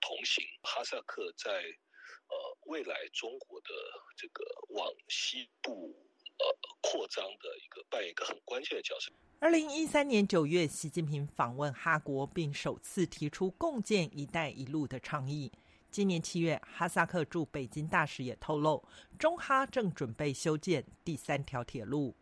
[0.00, 3.68] 同行，哈萨克在呃未来中国的
[4.16, 5.94] 这个往西部
[6.38, 6.44] 呃
[6.80, 9.12] 扩张的一个扮演一个很关键的角色。
[9.38, 15.50] 二零一三年九月，习近平访问哈国，并首次提出共建“一带一路”的倡议。
[15.90, 18.86] 今年七月，哈萨克驻北京大使也透露，
[19.18, 22.14] 中哈正准备修建第三条铁路。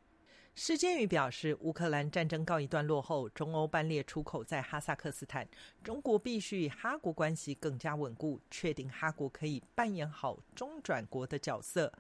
[0.61, 5.49] 施建宇表示，乌克兰战争告一段落后，中欧班列出口在哈萨克斯坦，
[5.85, 11.93] 中国必须与哈国关系更加稳固，确定哈国可以扮演好中转国的角色。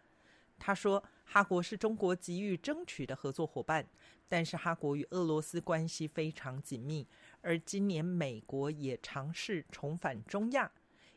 [0.59, 3.87] 他说，哈国是中国急于争取的合作伙伴，
[4.29, 7.07] 但是哈国与俄罗斯关系非常紧密，
[7.41, 10.69] 而今年美国也尝试重返中亚，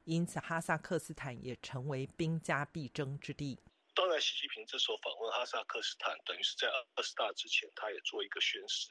[0.04, 3.58] 因此哈萨克斯坦也成为兵家必争之地。
[3.94, 8.88] 当然，习近平这时候访问哈萨克斯坦，等于是在二十大之前，他也做一个宣誓，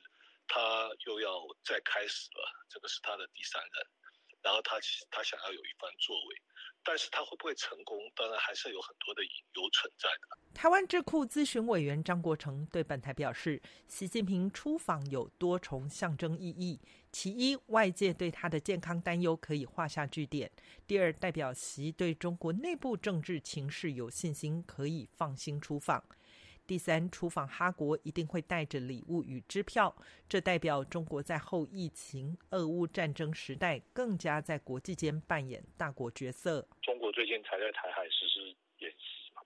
[0.47, 2.67] 他又要再开始了。
[2.69, 3.87] 这个是他的第三任，
[4.43, 4.77] 然后他
[5.11, 6.43] 他想要有一番作为。
[6.83, 7.99] 但是他会不会成功？
[8.17, 10.39] 当然还是有很多的隐忧存在的。
[10.55, 16.81] 台湾智库咨询委员张国成对本台表示，习近平出访有多重象征意义。
[17.13, 20.49] 其一，外界对他的健康担忧可以画下句点；
[20.87, 26.03] 第二，代表习对中国内部政治情势有信心，可以放心出访。
[26.71, 29.93] 第三，出访哈国一定会带着礼物与支票，
[30.29, 36.65] 这代表中国在后疫情、俄乌战争时代，更加在国际间扮演大国角色。
[36.81, 38.39] 中国最近才在台海实施
[38.79, 39.43] 演习嘛？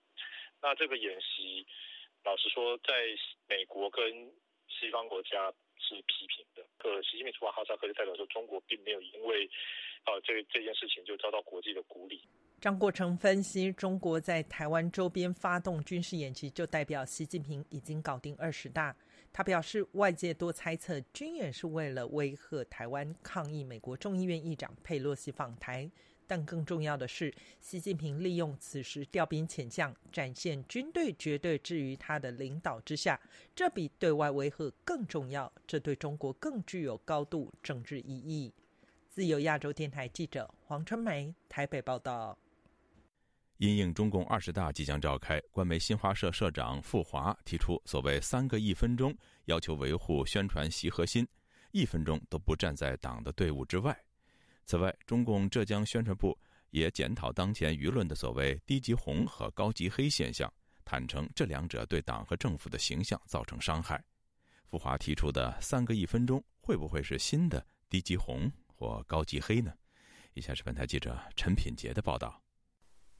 [0.61, 1.67] 那这个演习，
[2.25, 2.93] 老实说，在
[3.49, 4.31] 美国跟
[4.69, 6.63] 西方国家是批评的。
[6.85, 9.49] 呃，习近平出访哈萨克就代表说，中国并没有因为
[10.05, 12.21] 啊这这件事情就遭到国际的孤立。
[12.65, 18.97] 张国成分析，中国在台湾周边发动军事演习，就代表习近平已经搞定二十大。
[19.35, 25.91] 他表示，外界多猜测军演是为了威吓台湾，抗议美国众议院议长佩洛西访台。
[26.27, 33.21] 但更重要的是，习近平利用此时调兵遣将，展现军队绝对置于他的领导之下，
[33.55, 35.53] 这比对外威吓更重要。
[35.67, 38.51] 这对中国更具有高度政治意义。
[39.11, 42.39] 自由亚洲电台记者黄春梅台北报道。
[43.59, 51.27] 因应中共二十大即将召开，官媒新华社社长傅华提出所谓“三个一分钟”，要求维护宣传习核心，
[51.71, 53.97] 一分钟都不站在党的队伍之外。
[54.65, 56.37] 此外，中共浙江宣传部
[56.71, 60.53] 也检讨当前舆论的所谓“低级红”和“高级黑”现象，
[60.85, 64.03] 坦诚这两者对党和政府的形象造成伤害。
[64.67, 69.73] 傅华提出的“三个一分钟”会不会是新的“低级红”或“高级黑”呢？
[70.33, 72.44] 以下是本台记者陈品杰的报道。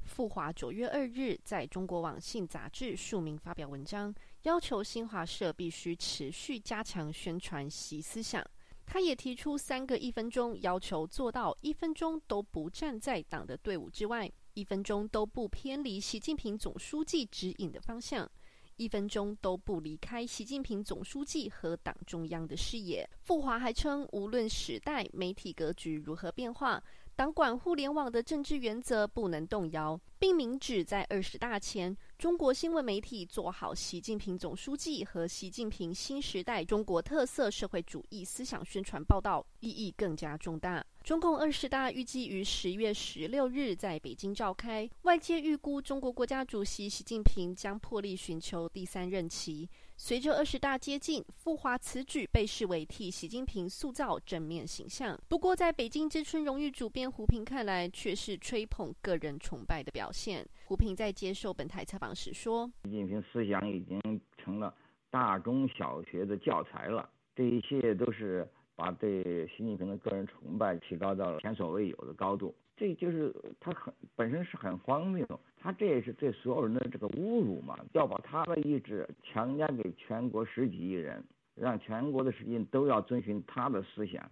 [0.05, 8.45] 傅华九月二日在中国网信杂志署名发表文章，要求新华社必须持续加强宣传习思想。
[8.87, 18.31] 他也提出三个一分钟，要求做到一分钟都不站在党的队伍之外，一分钟都不偏离习近平总书记指引的方向，
[18.77, 23.09] 一分钟都不离开习近平总书记和党中央的视野。
[23.23, 26.81] 傅华还称，无论时代媒体格局如何变化。
[27.17, 40.85] 党管互联网的政治原则不能动摇，并明指在二十大前，中国新闻媒体做好习近平总书记和习近平新时代中国特色社会主义思想宣传报道，意义更加重大。
[41.05, 49.71] 中共二十大预计于十月十六日在北京召开，外界预估中国国家主席习近平将破例寻求第三任期。
[49.97, 55.19] 随着二十大接近，富华此举被视为替习近平塑造正面形象。
[55.29, 60.47] 不过，在北京之春荣誉主编胡平看来，却是吹捧个人崇拜的表现。
[60.65, 64.75] 胡平在接受本台采访时说：“习近平思想已经成了
[65.11, 72.53] 大中小学的教材了，这一切都是把对习近平的个人崇拜提高到了前所未有的高度。
[72.77, 75.27] 这就是他很本身是很荒谬。”
[75.61, 77.79] 他这也是对所有人的这个侮辱嘛？
[77.93, 84.31] 要把他的意志强加给全国十几亿人，让全国的十亿都要遵循他的思想。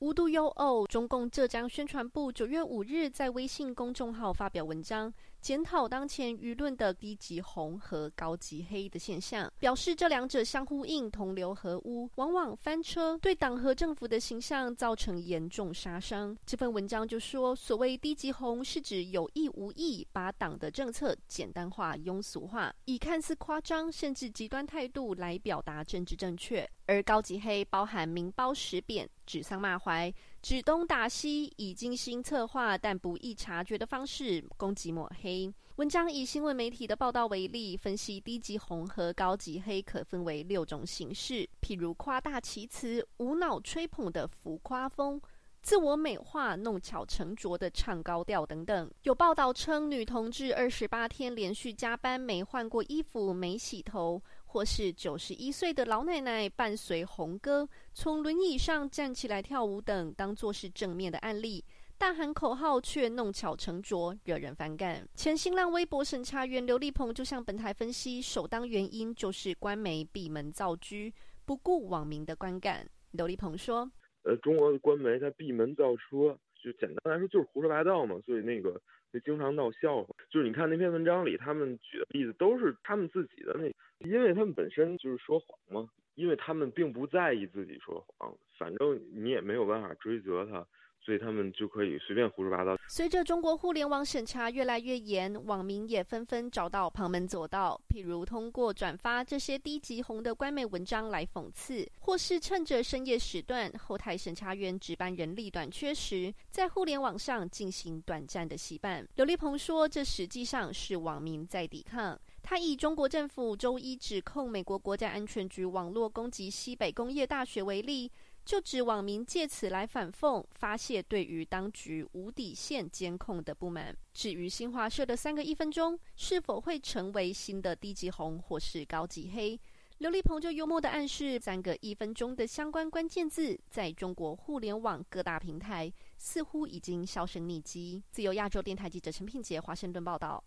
[0.00, 5.10] 无独有偶，中共浙江宣传部九月五日在微信公众号发表文章。
[5.46, 16.36] 检讨当前舆论的低级红和高级黑的现象，表示这两者相呼应、同流合污，往往翻车，对党和政府的形象造成严重杀伤。
[16.44, 30.12] 这份文章就说，所谓低级红是指有意无意把党的政策简单化、庸俗化，以看似夸张甚至极端态度来表达政治正确；而高级黑包含明褒实贬、指桑骂槐。
[30.46, 35.52] 指东打西，以精心策划但不易察觉的方式攻击抹黑。
[35.74, 45.20] 文章以新闻媒体的报道为例，分析低级红和高级黑可分为六种形式，譬如夸大其词、无脑吹捧的浮夸风、
[45.62, 48.88] 自我美化、弄巧成拙的唱高调等等。
[49.02, 54.22] 有报道称，女同志二十八天连续加班，没换过衣服，没洗头。
[54.56, 61.62] 或是九十一岁的老奶奶伴随红歌从轮椅上站起来跳舞等，当作是正面的案例，
[61.98, 65.06] 大喊口号却弄巧成拙，惹人反感。
[65.14, 71.12] 前新浪微博审查员刘立鹏就向本台分析，首当原因就是官媒闭门造车，
[71.44, 72.88] 不顾网民的观感。
[73.10, 73.90] 刘立鹏说
[74.24, 78.80] ：“呃，中国的官媒他闭门造车，就简单来说就是胡说八道嘛，所以那个
[79.20, 80.14] 经常闹笑话。
[80.30, 90.66] 就是你看那篇文章里，他们举的例子都是他们自己的那。”因为他们本身就是说谎嘛，因为他们并不在意自己说谎，反正你也没有办法追责他，
[91.06, 92.76] 所以他们就可以随便胡说八道。
[92.88, 109.06] 随着中国互联网审查越来越严，网民也纷纷找到旁门左道，譬如通过转发这些低级红的官媒文章来讽刺，或是趁着深夜时段后台审查员值班人力短缺时，在互联网上进行短暂的洗版。
[109.14, 112.18] 刘立鹏说，这实际上是网民在抵抗。
[112.42, 118.10] 他以中国政府周一指控美国国家安全局网络攻击西北工业大学为例。
[118.46, 123.94] 就指网民借此来反讽、发泄对于当局无底线监控的不满。
[124.14, 129.60] 至于新华社的三个一分钟是否会成为新的低级红或是高级黑，
[129.98, 138.00] 刘立鹏就幽默的暗示，三个一分钟的相关关键字在中国互联网各大平台似乎已经销声匿迹。
[138.12, 140.42] 自由亚洲电台记者陈品杰华盛顿报道。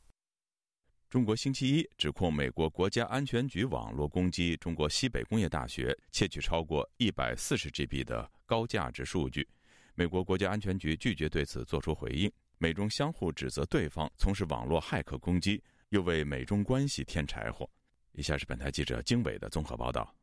[1.10, 9.48] 中国星期一指控美国国家安全局网络攻击中国西北工业大学，窃取超过一百四十 GB 的高价值数据。
[9.96, 12.32] 美国国家安全局拒绝对此作出回应。
[12.60, 17.68] 美中相互指责对方从事网络骇客攻击，又为美中关系添柴火。
[18.12, 20.16] 以下是本台记者经纬的综合报道。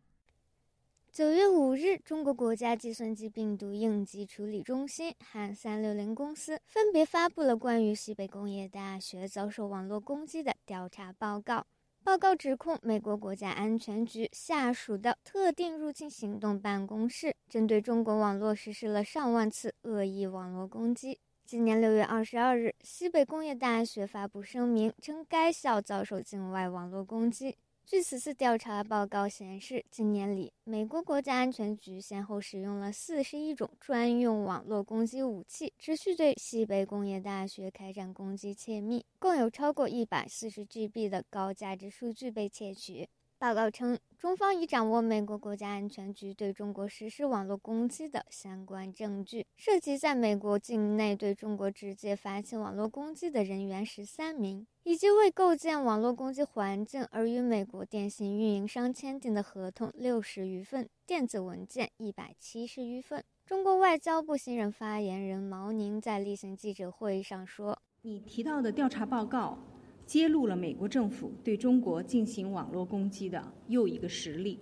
[1.17, 11.65] 九月五日，中国国家计算机病毒应急处理中心和三六零公司分别发布了关于西北工业大学遭受网络攻击的调查报告。
[12.05, 21.19] 报告指控美国国家安全局下属的特定入侵行动办公室针对中国网络实施了上万次恶意网络攻击。
[21.47, 27.57] 今年六月二十二日，西北工业大学发布声明称，该校遭受境外网络攻击。
[27.87, 43.09] 据此次调查报告显示，今年里，美国国家安全局先后使用了四十一种专用网络攻击武器，持续对西北工业大学开展攻击窃密，共有超过一百四十 GB 的高价值数据被窃取。
[43.39, 63.23] 报告称，中方已掌握美国国家安全局对中国实施网络攻击的相关证据，涉及在美国境内对中国直接发起网络攻击的人员十三名，以及为构建网络攻击环境而与美国电信运营商签订的合同六十余份、电子文件一百七十余份。
[63.45, 69.59] 中国外交部新任发言人毛宁在例行记者会上说：“你提到的调查报告。”
[70.07, 74.61] 揭露了美国政府对中国进行网络攻击的又一个实例，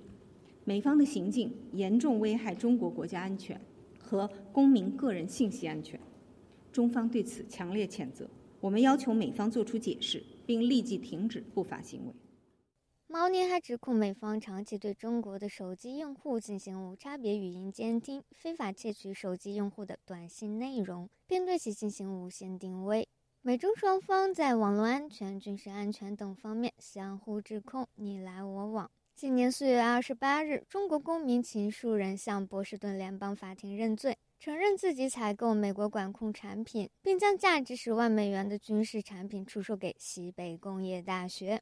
[0.64, 3.61] 美方的行径严重危害中国国家安全
[3.99, 6.01] 和公民个人信息安全，
[6.72, 8.28] 中方对此强烈谴责。
[8.61, 12.14] 我们要求美方作出解释，并立即停止不法行为。
[13.07, 23.07] 毛宁还指控美方长期对中国的手机用户进行无差别语音监听，非法窃取手机用户的短信内容，并对其进行无线定位。
[23.47, 28.90] 美中双方在网络安全、军事安全等方面相互指控，你来我往。
[29.14, 41.61] 今年四月二十八日，中国公民秦树人向波士顿联邦法庭认罪，承认自己采购美国管控产品，并将价值十万美元的军事产品出售给西北工业大学。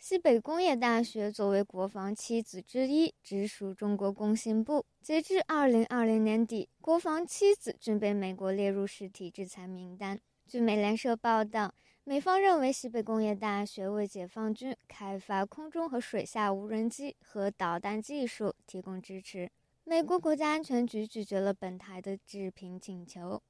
[0.00, 4.84] 西北工业大学作为国防七子之一，直属中国工信部。
[5.00, 10.18] 截至二零二零年底，国防七子均被美国列入实体制裁名单。
[10.50, 11.72] 据美联社报道，
[12.02, 19.48] 美方认为西北工业大学为解放军开发空中和水下无人机和导弹技术提供支持。
[19.84, 23.40] 美国国家安全局拒绝了本台的置评请求。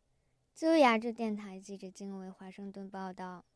[0.52, 3.46] 自由亚洲电台记者金伟华盛顿报道。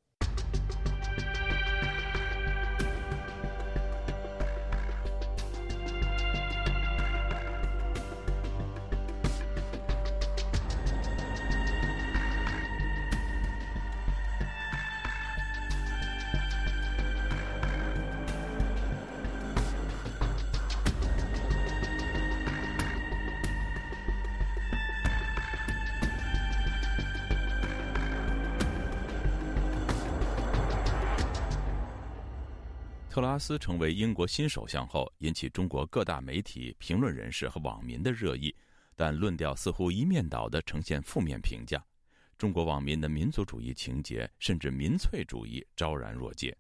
[33.15, 38.53] 特拉斯成为英国新首相后，引起中国各大媒体、评论人士和网民的热议，
[38.97, 41.81] 但论调似乎一面倒的呈现负面评价。
[42.37, 46.53] 中国网民的民族主义情节甚至民粹主义昭然若揭。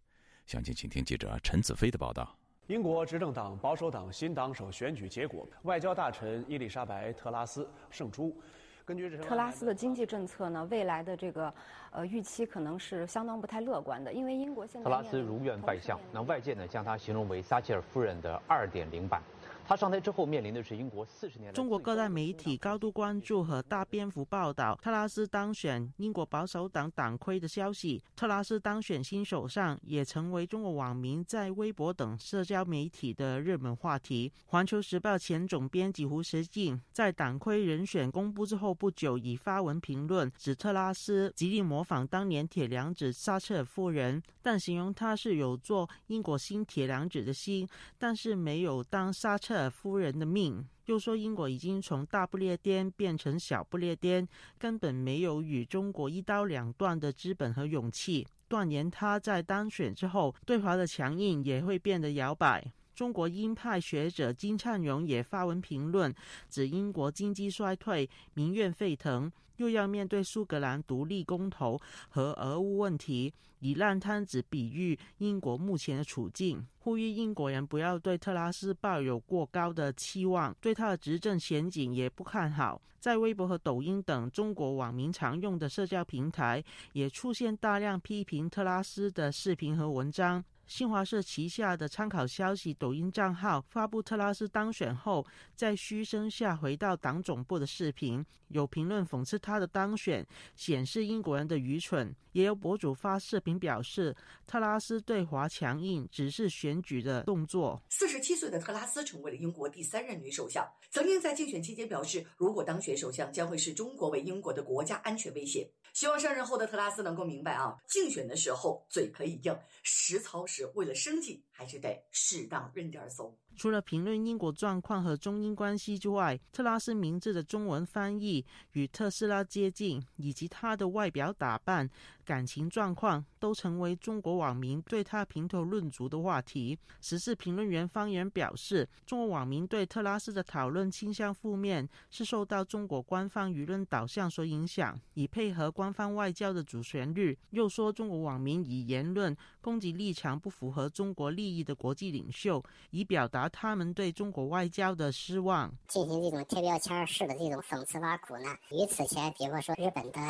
[0.46, 2.38] 详情，请听记者陈子飞的报道。
[2.68, 8.40] 英国执政党保守党新党首选举结果，外交大臣伊丽莎白·特拉斯胜出。
[8.84, 11.52] 根据特拉斯的经济政策呢，未来的这个
[11.90, 19.22] 呃预期可能是相当不太乐观的，因为英国现在特拉斯如愿败相，那外界呢将他形容为撒切尔夫人的二点零版。
[19.66, 28.02] 他上台之后面临的是英国四十年来中国各大媒体高度关注和大篇幅报道特拉斯当选英国保守党党魁的消息。
[28.14, 34.30] 特拉斯当选新首相也成为中国网民在微博等社交媒体的热门话题。
[34.46, 47.66] 环球时报前总编辑胡石进在党魁人选公布之后不久，已发文评论，指特拉斯极力模仿当年铁娘子撒切尔夫人，但形容他是有做英国新铁娘子的心，
[47.98, 50.66] 但是没有当撒切夫人的命。
[50.86, 54.28] 又说英国已经从大不列颠变成小不列颠，
[54.58, 58.26] 根本没有与中国一刀两断的资本和勇气。
[58.48, 62.62] 断言他在当选之后对华的强硬也会变得摇摆。
[62.94, 66.14] 中国鹰派学者金灿荣也发文评论，
[66.48, 82.80] 指英国经济衰退，民怨沸腾，又要面对苏格兰独立公投和俄乌问题，以烂摊子比喻英国目前的处境，呼吁英国人不要对特拉斯抱有过高的期望，对他的执政前景也不看好。
[83.00, 86.64] 在微博和抖音等中国网民常用的社交平台，
[86.94, 90.42] 也出现大量批评特拉斯的视频和文章。
[90.66, 107.80] 新华社旗下的参考消息抖音账号发布特拉斯当选后在嘘声下回到党总部的视频，有评论讽刺他的当选显示英国人的愚蠢，也有博主发视频表示特拉斯对华强硬只是选举的动作。
[107.90, 115.70] 四十七岁的特拉斯成为了英国第三任女首相，曾经在竞选期间表示，如果当选首相将会视中国为英国的国家安全威胁。
[115.92, 123.34] 希望上任后的特拉斯能够明白啊，竞选的时候嘴可以硬，实操是为了生计还是得适当认点怂。
[123.56, 131.88] 除了评论英国状况和中英关系之外，特拉斯名字的中文翻译与特斯拉接近，以及他的外表打扮、
[132.24, 136.76] 感情状况，都成为中国网民对他评头论足的话题。
[137.00, 147.38] 时事评论员方言表示，中国网民对特拉斯的讨论倾向负面，是受到中国官方舆论导向所影响，以配合官方外交的主旋律。
[147.50, 153.46] 又说，中国网民以言论攻击立场不符合中国立利益的国际领袖，以表达。
[153.50, 160.20] 他们对中国外交的失望，进行这种贴标签式的这种讽刺挖苦呢，与此前，比如说日本的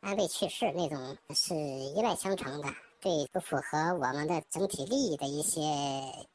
[0.00, 2.68] 安倍去世那种是一脉相承的。
[3.00, 5.60] 对不符合我们的整体利益的一些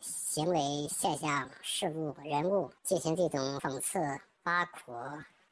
[0.02, 4.00] 行为现象、事物、人物进行这种讽刺、
[4.44, 4.92] 挖苦、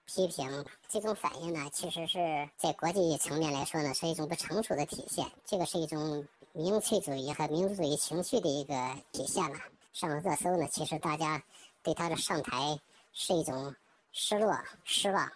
[0.05, 5.25] 批评，这种反应呢，其实是在国际层面来说呢，是一种不成熟的体现。
[5.43, 6.23] 这个是一种
[6.57, 8.73] 民粹主义和民族主义情绪的一个
[9.11, 9.59] 体现了。
[9.93, 11.43] 上了热搜呢，其实大家
[11.83, 12.79] 对他的上台
[13.13, 13.75] 是一种
[14.11, 15.31] 失落、失望，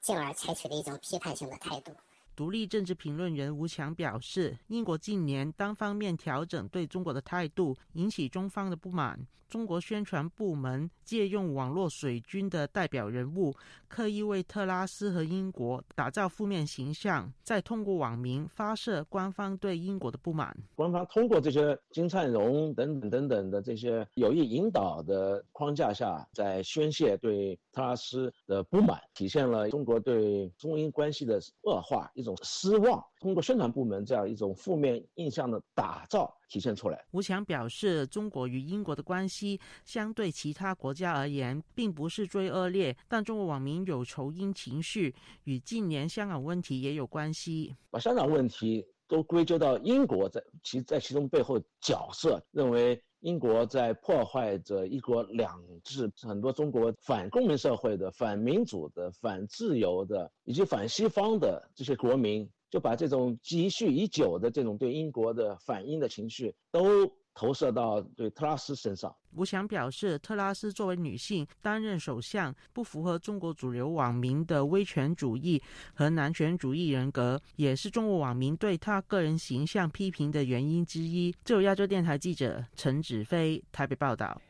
[0.00, 1.92] 进而采取了一种批判性的态度。
[2.36, 9.26] 独立政治评论员吴强表示，英国近年单方面调整对中国的态度，引起中方的不满。
[9.46, 13.54] 中国宣传部门借用网络水军的代表人物，
[13.86, 20.56] 刻意为特拉斯和英国打造负面形象，再通过网民发射官方对英国的不满。
[20.74, 33.00] 官方通过这些金灿荣等等等等的这些有意引导的框架下，在宣泄对特拉斯的不满，体现了中国对中英关系的恶化种失望。
[33.20, 36.34] 通过宣传部门这样一种负面印象的打造。
[36.46, 37.04] 体现出来。
[37.10, 45.12] 吴强表示，中国与英国的关系相对其他国家而言，并不是最恶劣，但中国网民有仇英情绪，
[45.44, 47.74] 与近年香港问题也有关系。
[47.90, 62.50] 把香港问题都归咎到英国在其在其中背后角色，认为英国在破坏着一国两制，很多中国反公民社会的、反民主的、反自由的以及反西方的这些国民。
[62.70, 69.14] 就把这种积蓄已久的这种对英国的反英的情绪都投射到对特拉斯身上。
[69.32, 75.60] 吴强表示，特拉斯作为女性担任首相，不符合中国主流网民的威权主义
[75.92, 81.34] 和男权主义人格，也是中国网民对他个人形象批评的原因之一。
[81.44, 84.40] 自由亚洲电台记者陈子飞台北报道。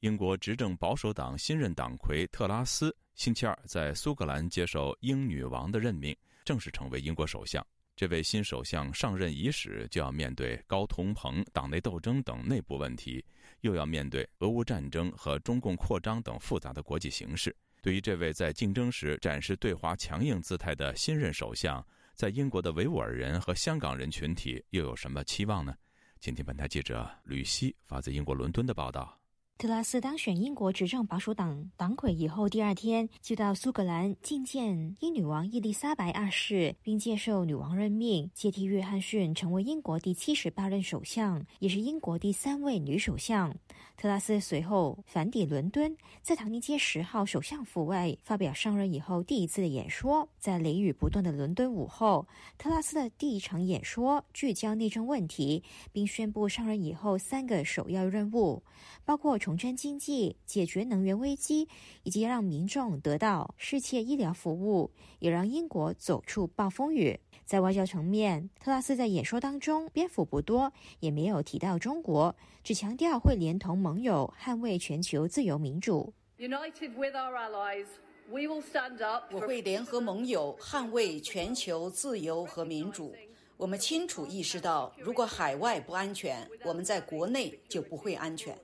[0.00, 6.16] 英国执政保守党新任党魁特拉斯星期二在苏格兰接受英女王的任命。
[6.42, 7.64] 正式成为英国首相，
[8.00, 13.22] 这位新首相上任伊始就要面对高通膨、党内斗争等内部问题，
[13.60, 17.54] 又要面对俄乌战争和中共扩张等复杂的国际形势。
[17.82, 25.74] 对于这位在竞争时展示对华强硬姿态的新任首相，在英国的维吾尔人和香港人群体又有什么期望呢？
[26.20, 29.19] 请听本台记者吕希发自英国伦敦的报道。
[29.60, 43.54] 特拉斯当选英国执政保守党党魁以后，第二天就到苏格兰觐见英女王伊丽莎白二世，并接受女王任命，接替约翰逊成为英国第七十八任首相，也是英国第三位女首相。
[43.98, 50.26] 特拉斯随后返抵伦敦，在唐宁街十号首相府外发表上任以后第一次的演说。
[50.38, 58.62] 在雷雨不断的伦敦午后，特拉斯的第一场演说聚焦内政问题，并宣布上任以后三个首要任务，
[59.04, 61.68] 包括重振经济、解决能源危机，
[62.02, 67.20] 以及让民众得到世界医疗服务，也让英国走出暴风雨。
[67.44, 76.12] 在外交层面，特拉斯在演说当中篇幅不多，也没有提到中国，只强调会连同盟友捍卫全球自由民主。
[79.32, 83.12] 我会联合盟友捍卫全球自由和民主。
[83.56, 88.56] 我们清楚意识到，如果海外不安全，我们在国内就不会安全。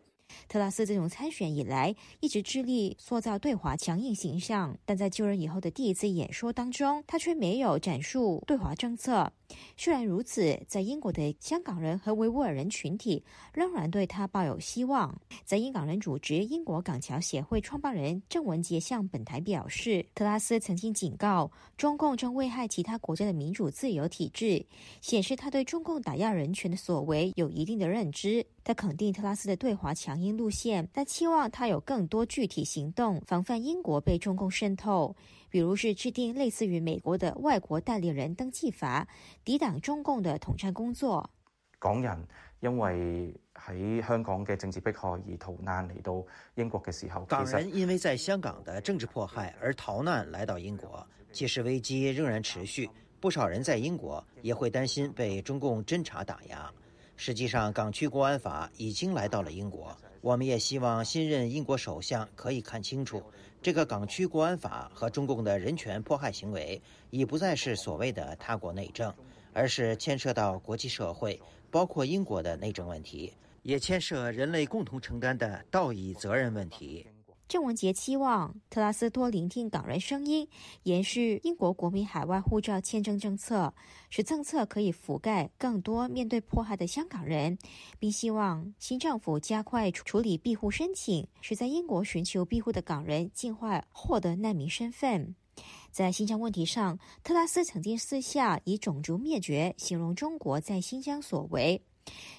[0.49, 9.33] 特拉斯自从参选以来，一直致力塑造对华强硬形象，但在就任以后的第一次演说当中，他却没有阐述对华政策。
[9.77, 13.23] 虽然如此，在英国的香港人和维吾尔人群体
[13.53, 15.17] 仍然对他抱有希望。
[15.45, 24.65] 在英港人组织英国港侨协会创办人郑文杰向本台表示，特拉斯曾经警告中共正危害其他国家的民主自由体制，
[25.01, 28.45] 显示他对中共打压人权的所为有一定的认知。
[28.67, 35.15] 他肯定特拉斯的对华强硬路线，但期望他有更多具体行动，防范英国被中共渗透。
[35.49, 39.07] 比如是制定类似于美国的外国代理人登记法，
[39.45, 41.31] 抵挡中共的统战工作。
[41.79, 42.27] 港人
[42.59, 52.91] 因為喺香港嘅政治迫害而逃難嚟到英國嘅時候，港人因為在香港的政治迫害而逃難來到英國，其實危機仍然持續，
[53.21, 56.69] 不少人在英國也會擔心被中共偵查打壓。
[57.17, 63.23] 实际上，港区国安法已经来到了英国，我们也希望新任英国首相可以看清楚。
[63.63, 69.13] 这个港区国安法和中共的人权迫害行为，已不再是所谓的他国内政，
[69.53, 71.41] 而是牵涉到国际社会，
[71.71, 77.07] 包括英国的内政问题，也牵涉人类共同承担的道义责任问题。
[77.49, 80.49] 郑文杰期望特拉斯多聆听港人声音，
[80.83, 83.73] 延续英国国民海外护照签证政策，
[84.11, 87.57] 使政策可以覆盖更多面对迫害的香港人，
[88.01, 95.37] 并希望新政府加快处理庇护申请，使在英国寻求庇护的港人尽快获得难民身份。
[95.93, 101.81] 在新疆问题上，特拉斯曾经私下以种族灭绝形容中国在新疆所为。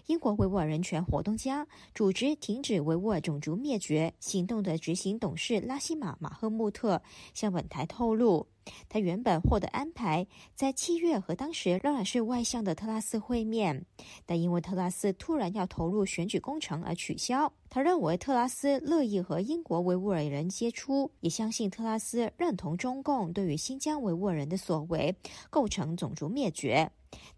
[0.08, 7.02] 英国维吾尔人权活动家、组织停止维吾尔种族灭绝行动的执行董事拉希玛·马赫穆特
[7.34, 8.48] 向本台透露，
[8.90, 13.86] 他原本获得安排在七月和当时仍然是外相的特拉斯会面，
[14.26, 17.52] 但因为特拉斯突然要投入选举工程而取消。
[17.70, 25.16] 他认为特拉斯乐意和英国维吾尔人接触，也相信特拉斯认同中共对于新疆维吾尔人的所为
[25.50, 26.90] 构成种族灭绝。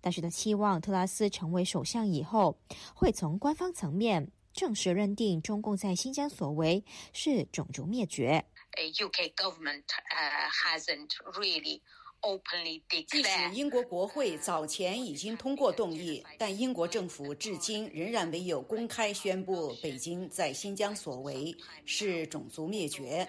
[0.02, 2.58] 但是他期望特拉斯成为首相以后，
[2.94, 8.44] 会从官方层面正式认定中共在新疆所为是种族灭绝
[8.78, 11.82] a UK government uh hasn't really
[12.22, 21.56] openly 定是英国国会早前已经通过动议，但英国政府至今仍然没有公开宣布北京在新疆所为。
[21.86, 23.28] 是种族灭绝，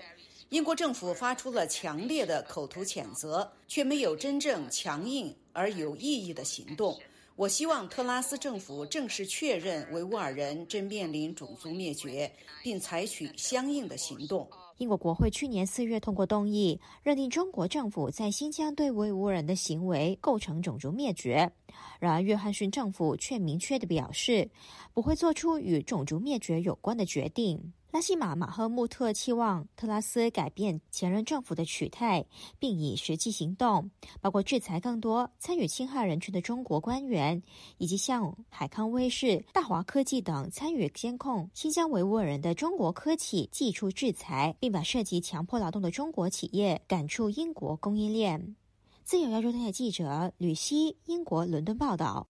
[0.49, 7.01] 英国政府发出了强烈的口头谴责，却没有真正强硬而有意义的行动。
[7.36, 12.30] 我希望特拉斯政府正式确认维吾尔人正面临种族灭绝，
[12.62, 14.51] 并采取相应的行动。
[14.81, 21.53] 英国国会去年四月通过动议，认定中国政府在新疆对维吾尔人的行为构成种族灭绝。
[21.99, 24.51] 然而，约翰逊政府却明确地表示，
[24.95, 27.74] 不会做出与种族灭绝有关的决定。
[27.93, 32.24] 拉希瑪·馬赫穆特期望特拉斯改变前任政府的取态，
[32.61, 37.43] 并以实际行动，包括制裁更多参与侵害人权的中国官员，
[37.78, 48.55] 以及向海康威视、大华科技等参与监控新疆维吾尔人的中国科企寄出制裁，并把涉及强迫劳动的中国企业赶出英国供应链。
[49.03, 52.28] 自由亚洲电台记者吕希，英国伦敦报道。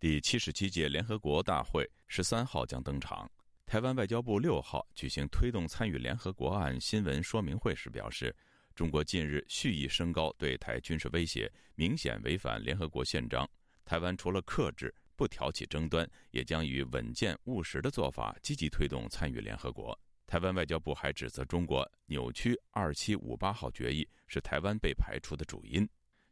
[0.00, 3.30] 第七十七届联合国大会十三号将登场。
[3.68, 8.34] 台湾外交部六号举行推动参与联合国案新闻说明会时表示，
[8.74, 13.46] 中国近日蓄意升高对台军事威胁，明显违反联合国宪章。
[13.84, 19.94] 台湾除了克制、不挑起争端，也将以稳健务实的做法积极推动参与联合国。
[20.26, 25.86] 台湾外交部还指责中国扭曲二七五八号决议是台湾被排除的主因。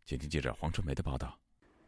[0.06, 1.38] 请听记者黄春梅的报道。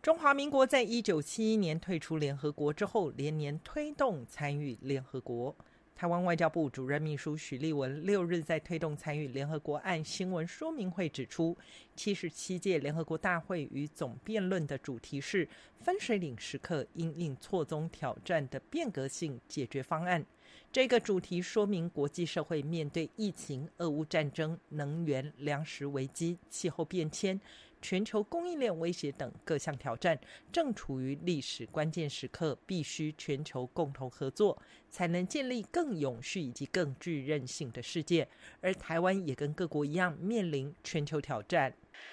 [0.00, 5.54] 中华民国在一九七一年退出联合国之后，连年推动参与联合国。
[5.96, 11.58] 台湾外交部主任秘书许立文六日在推动参与联合国案新闻说明会指出，
[11.96, 15.48] 七十七届联合国大会与总辩论的主题是
[15.80, 20.24] 分水岭时刻因应错综挑战的变革性解决方案。
[20.70, 27.40] 这个主题说明国际社会面对疫情、俄乌战争、能源、粮食危机、气候变迁。
[27.80, 30.18] 全球供应链威胁等各项挑战
[30.52, 34.60] 正处于历史关键时刻，必须全球共同合作，
[34.90, 38.28] 才能建立更永续以及更具韧性的世界。
[38.60, 41.72] 而台湾也跟各国一样面临全球挑战。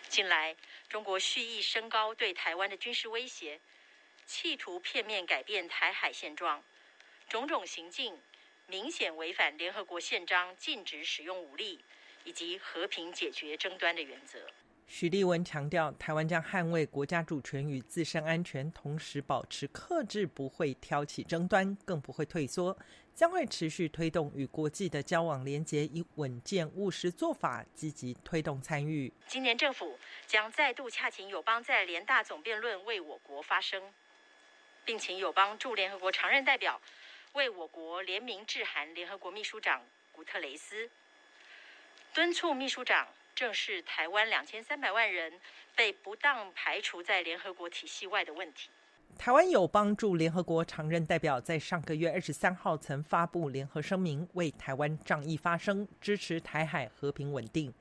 [0.09, 0.55] 近来，
[0.87, 3.59] 中国蓄意升高对台湾的军事威胁，
[4.25, 6.63] 企图片面改变台海现状，
[7.27, 8.17] 种种行径
[8.67, 11.83] 明显违反联合国宪章禁止使用武力
[12.23, 14.39] 以及和平解决争端的原则。
[14.87, 22.77] 许立文强调，台湾将捍卫国家主权与自身安全，同时保持克制，不会挑起争端，更不会退缩，
[23.13, 29.11] 将会持续推动与国际的交往连结，以稳健务实做法，积极推动参与。
[29.27, 33.91] 今年政府将再度洽请友邦在联大总辩论为我国发声，
[34.85, 36.79] 并请友邦驻联合国常任代表
[37.33, 39.81] 为我国联名致函联合国秘书长
[40.11, 40.91] 古特雷斯，
[42.13, 43.07] 敦促秘书长。
[43.35, 45.33] 正是台湾两千三百万人
[45.75, 48.69] 被不当排除在联合国体系外的问题。
[49.17, 57.73] 台湾有帮助联合国常任代表在上个月二十三号曾发布联合声明，为台湾仗义发声，支持台海和平稳定。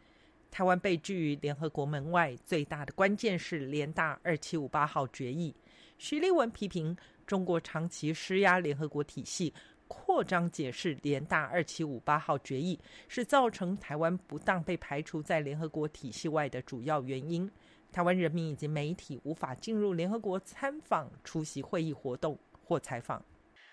[0.50, 5.54] 台湾被拒于联合国门外，最大的关键是联大二七五八号决议。
[5.98, 6.96] 徐立文批评
[7.26, 9.54] 中国长期施压联合国体系。
[9.88, 12.78] 扩张解释联大二七五八号决议
[13.08, 17.50] 是造成台湾不当被排除在联合国体系外的主要原因。
[17.92, 23.24] 台湾人民以及媒体无法进入联合国参访、出席会议活动或采访。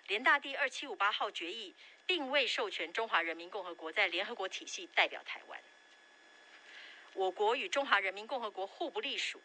[0.07, 1.73] 联大第二七五八号决议
[2.05, 5.59] 并未授权中华人民共和国在联合国体系代表台湾。
[7.13, 9.41] 我国与中华人民共和国互不隶属，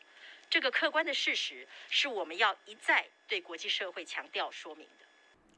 [0.50, 5.05] 这个客观的事实是我们要一再对国际社会强调说明的。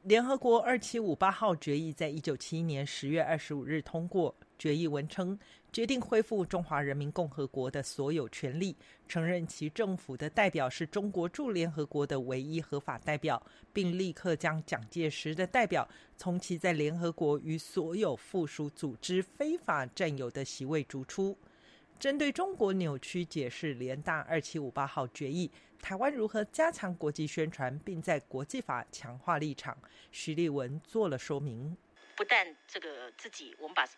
[0.03, 4.35] 联合国二七五八号决议在一九七一年十月二十五日通过。
[4.59, 5.39] 决议文称，
[5.73, 8.75] 决定恢复中华人民共和国的所有权利，
[9.07, 13.41] 承认其政府的代表是中国驻联合国的唯一合法代表，
[13.73, 21.39] 并立刻将蒋介石的代表从其在联合国与所有附属组织非法占有的席位逐出。
[22.01, 25.49] 针对中国扭曲解释联大二七五八号决议。
[25.81, 29.77] 台湾如何加强国际宣传，并在国际法强化立场？
[30.13, 31.77] 徐立文做了说明。
[32.17, 33.89] 不但这个自己，我们把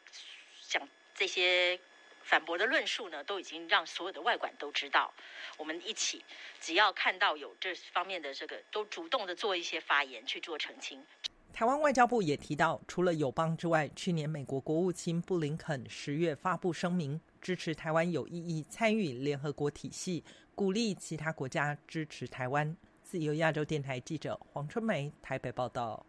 [0.69, 1.79] 讲这些
[2.23, 5.13] 反驳的论述呢，都已经让所有的外管都知道。
[5.57, 6.23] 我们一起，
[6.61, 11.05] 只要看到有这方面的这个，都主动的做一些发言去做澄清。
[11.53, 20.23] 台湾外交部也提到，除了友邦之外，去年美国国务卿布林肯十月发布声明，支持台湾有意义参与联合国体系。
[20.61, 22.77] 鼓励其他国家支持台湾。
[23.03, 26.05] 自由亚洲电台记者黄春梅台北报道。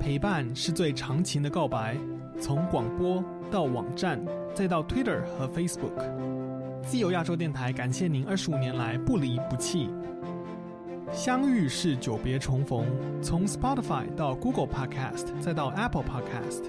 [0.00, 1.94] 陪伴是最长情的告白，
[2.40, 4.18] 从广播到网站，
[4.54, 5.92] 再到 Twitter 和 Facebook。
[6.82, 9.90] 自由亚洲电台感谢您二十五年来不离不弃。
[11.12, 12.86] 相遇是久别重逢，
[13.20, 16.62] 从 Spotify 到 Google Podcast，再到 Apple Podcast，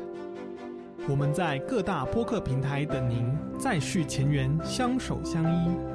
[1.07, 5.92] 我们在各大播客平台等您，再续前缘，相守相依。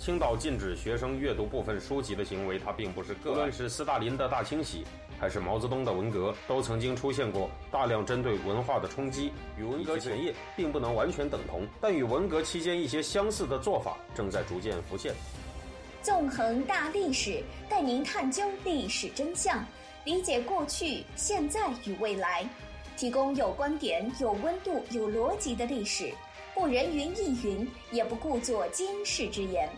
[0.00, 3.36] 青岛禁止学生阅读部分书籍的行为，它并不是个案。
[3.36, 4.82] 无论是斯大林的大清洗，
[5.20, 9.30] 还是毛泽东的文革，都曾经出现过大量针对文化的冲击。
[9.58, 15.12] 与文革前夜并不能完全等同，但与文革期间一些相似的做法正在逐渐浮现。
[16.00, 19.62] 纵横大历史，带您探究历史真相，
[20.06, 22.48] 理解过去、现在与未来，
[22.96, 26.10] 提供有观点、有温度、有逻辑的历史，
[26.54, 29.68] 不人云亦云，也不故作惊世之言。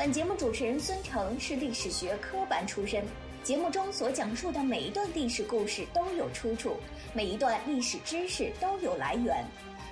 [0.00, 3.04] 本节目主持人孙成是历史学科班出身，
[3.42, 6.78] 节目中所讲述的每一段历史故事都有出处，
[7.12, 9.44] 每一段历史知识都有来源。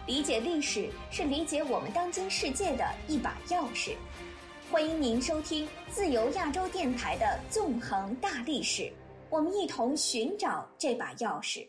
[0.06, 3.96] 理解历史是理解我们当今世界的一把钥匙。
[4.70, 8.84] 欢迎您收听自由亚洲电台的《纵横大历史》，
[9.28, 11.68] 我们一同寻找这把钥匙。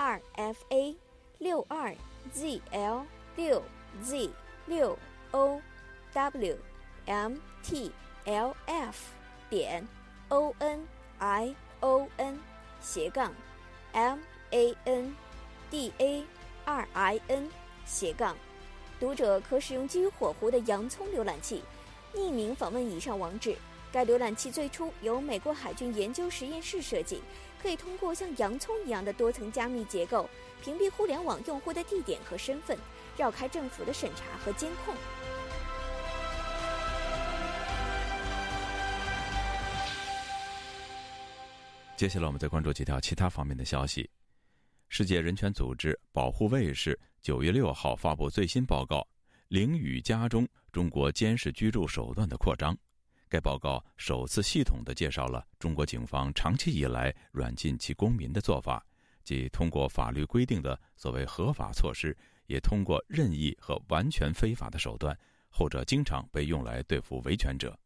[0.00, 0.96] r f a
[1.36, 1.94] 六二
[2.32, 3.04] z l
[3.36, 3.62] 六
[4.02, 4.30] z
[4.64, 4.98] 六
[5.30, 5.60] o
[6.14, 6.56] w
[7.04, 7.92] m t
[8.24, 9.10] l f
[9.50, 9.86] 点
[10.30, 10.88] o n
[11.18, 12.40] i o n
[12.80, 13.30] 斜杠
[13.92, 14.18] m
[14.52, 15.14] a n
[15.70, 16.24] d a
[16.64, 17.50] r i n
[17.84, 18.34] 斜杠。
[18.98, 21.62] 读者可使用基于火狐的洋葱浏览器，
[22.14, 23.54] 匿名访问以上网址。
[23.92, 27.20] 该浏览器最初由美国海军研究实验室设计，
[27.62, 30.28] 可以通过像洋葱一样的多层加密结构，
[30.62, 32.78] 屏蔽互联网用户的地点和身份，
[33.16, 34.94] 绕开政府的审查和监控。
[41.96, 44.08] 接下来，我们再关注几条其他方面的消息。
[44.88, 49.06] 世界人权组织保护卫士九月六号发布最新报告，
[49.48, 52.74] 凌雨家中中国监视居住手段的扩张。
[53.30, 58.84] 该报告首次系统地介绍了中国警方长期以来软禁其公民的做法，
[59.22, 62.14] 即通过法律规定的所谓合法措施，
[62.46, 65.16] 也通过任意和完全非法的手段，
[65.48, 67.78] 后者经常被用来对付维权者。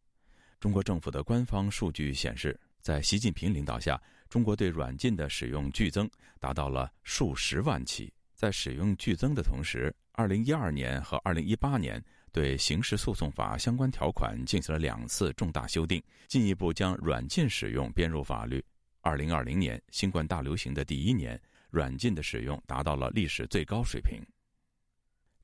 [0.58, 6.08] 中国政府的官方数据显示，在习近平领导下，中国对软禁的使用剧增
[6.40, 8.10] 达到了数十万起。
[8.34, 12.02] 在使用剧增的同时，二零一二年和二零一八年。
[12.34, 18.62] 对刑事诉讼法相关条款进行了两次重大修订，进一步将软禁使用编入法律。
[19.02, 24.20] 二零二零年新冠大流行的第一年，软禁的使用达到了历史最高水平。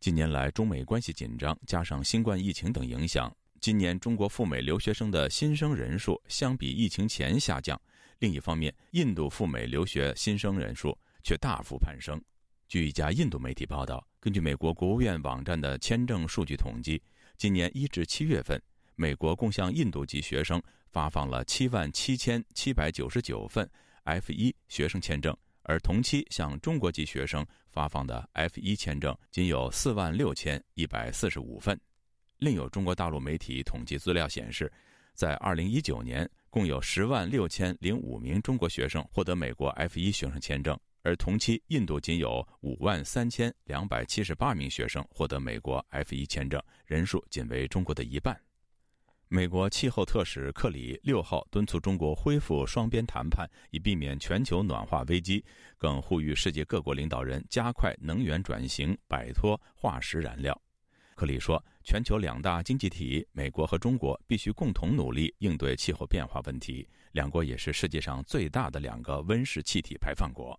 [0.00, 7.80] 近年来，中美关系紧张，加上新冠疫情等影响，今年中国赴美留学生的新生人数相比疫情前下降。
[8.18, 12.20] 另一方面，印度赴美留学新生人数却大幅攀升。
[12.66, 17.02] 据一家印度媒体报道，根据美国国务院网站的签证数据统计，
[17.38, 18.62] 今年一至七月份，
[18.94, 23.66] 美国共向印度籍学生发放了七万七千七百九十九份
[24.04, 31.80] F 一学生签证，而同期向中国籍学生发放的 F 一签证仅有四万六千一百四十五份。
[32.36, 34.70] 另有中国大陆媒体统计资料显示，
[35.14, 40.78] 在二零一九年，共有十万六千零五名中国学生获得美国 F 一学生签证。
[41.02, 48.38] 而同期，印度仅有五万三千两百七十八名学生获得美国 F 一签证，人数仅为中国的一半。
[49.32, 55.44] 美国气候特使克里六号敦促中国恢复双边谈判，以避免全球暖化危机，
[55.78, 60.60] 更呼吁世界各国领导人加快能源转型，摆脱化石燃料。
[61.14, 70.58] 克里说：“全球两大经济体美国和中国必须共同努力应对气候变化问题，两国也是世界上最大的两个温室气体排放国。”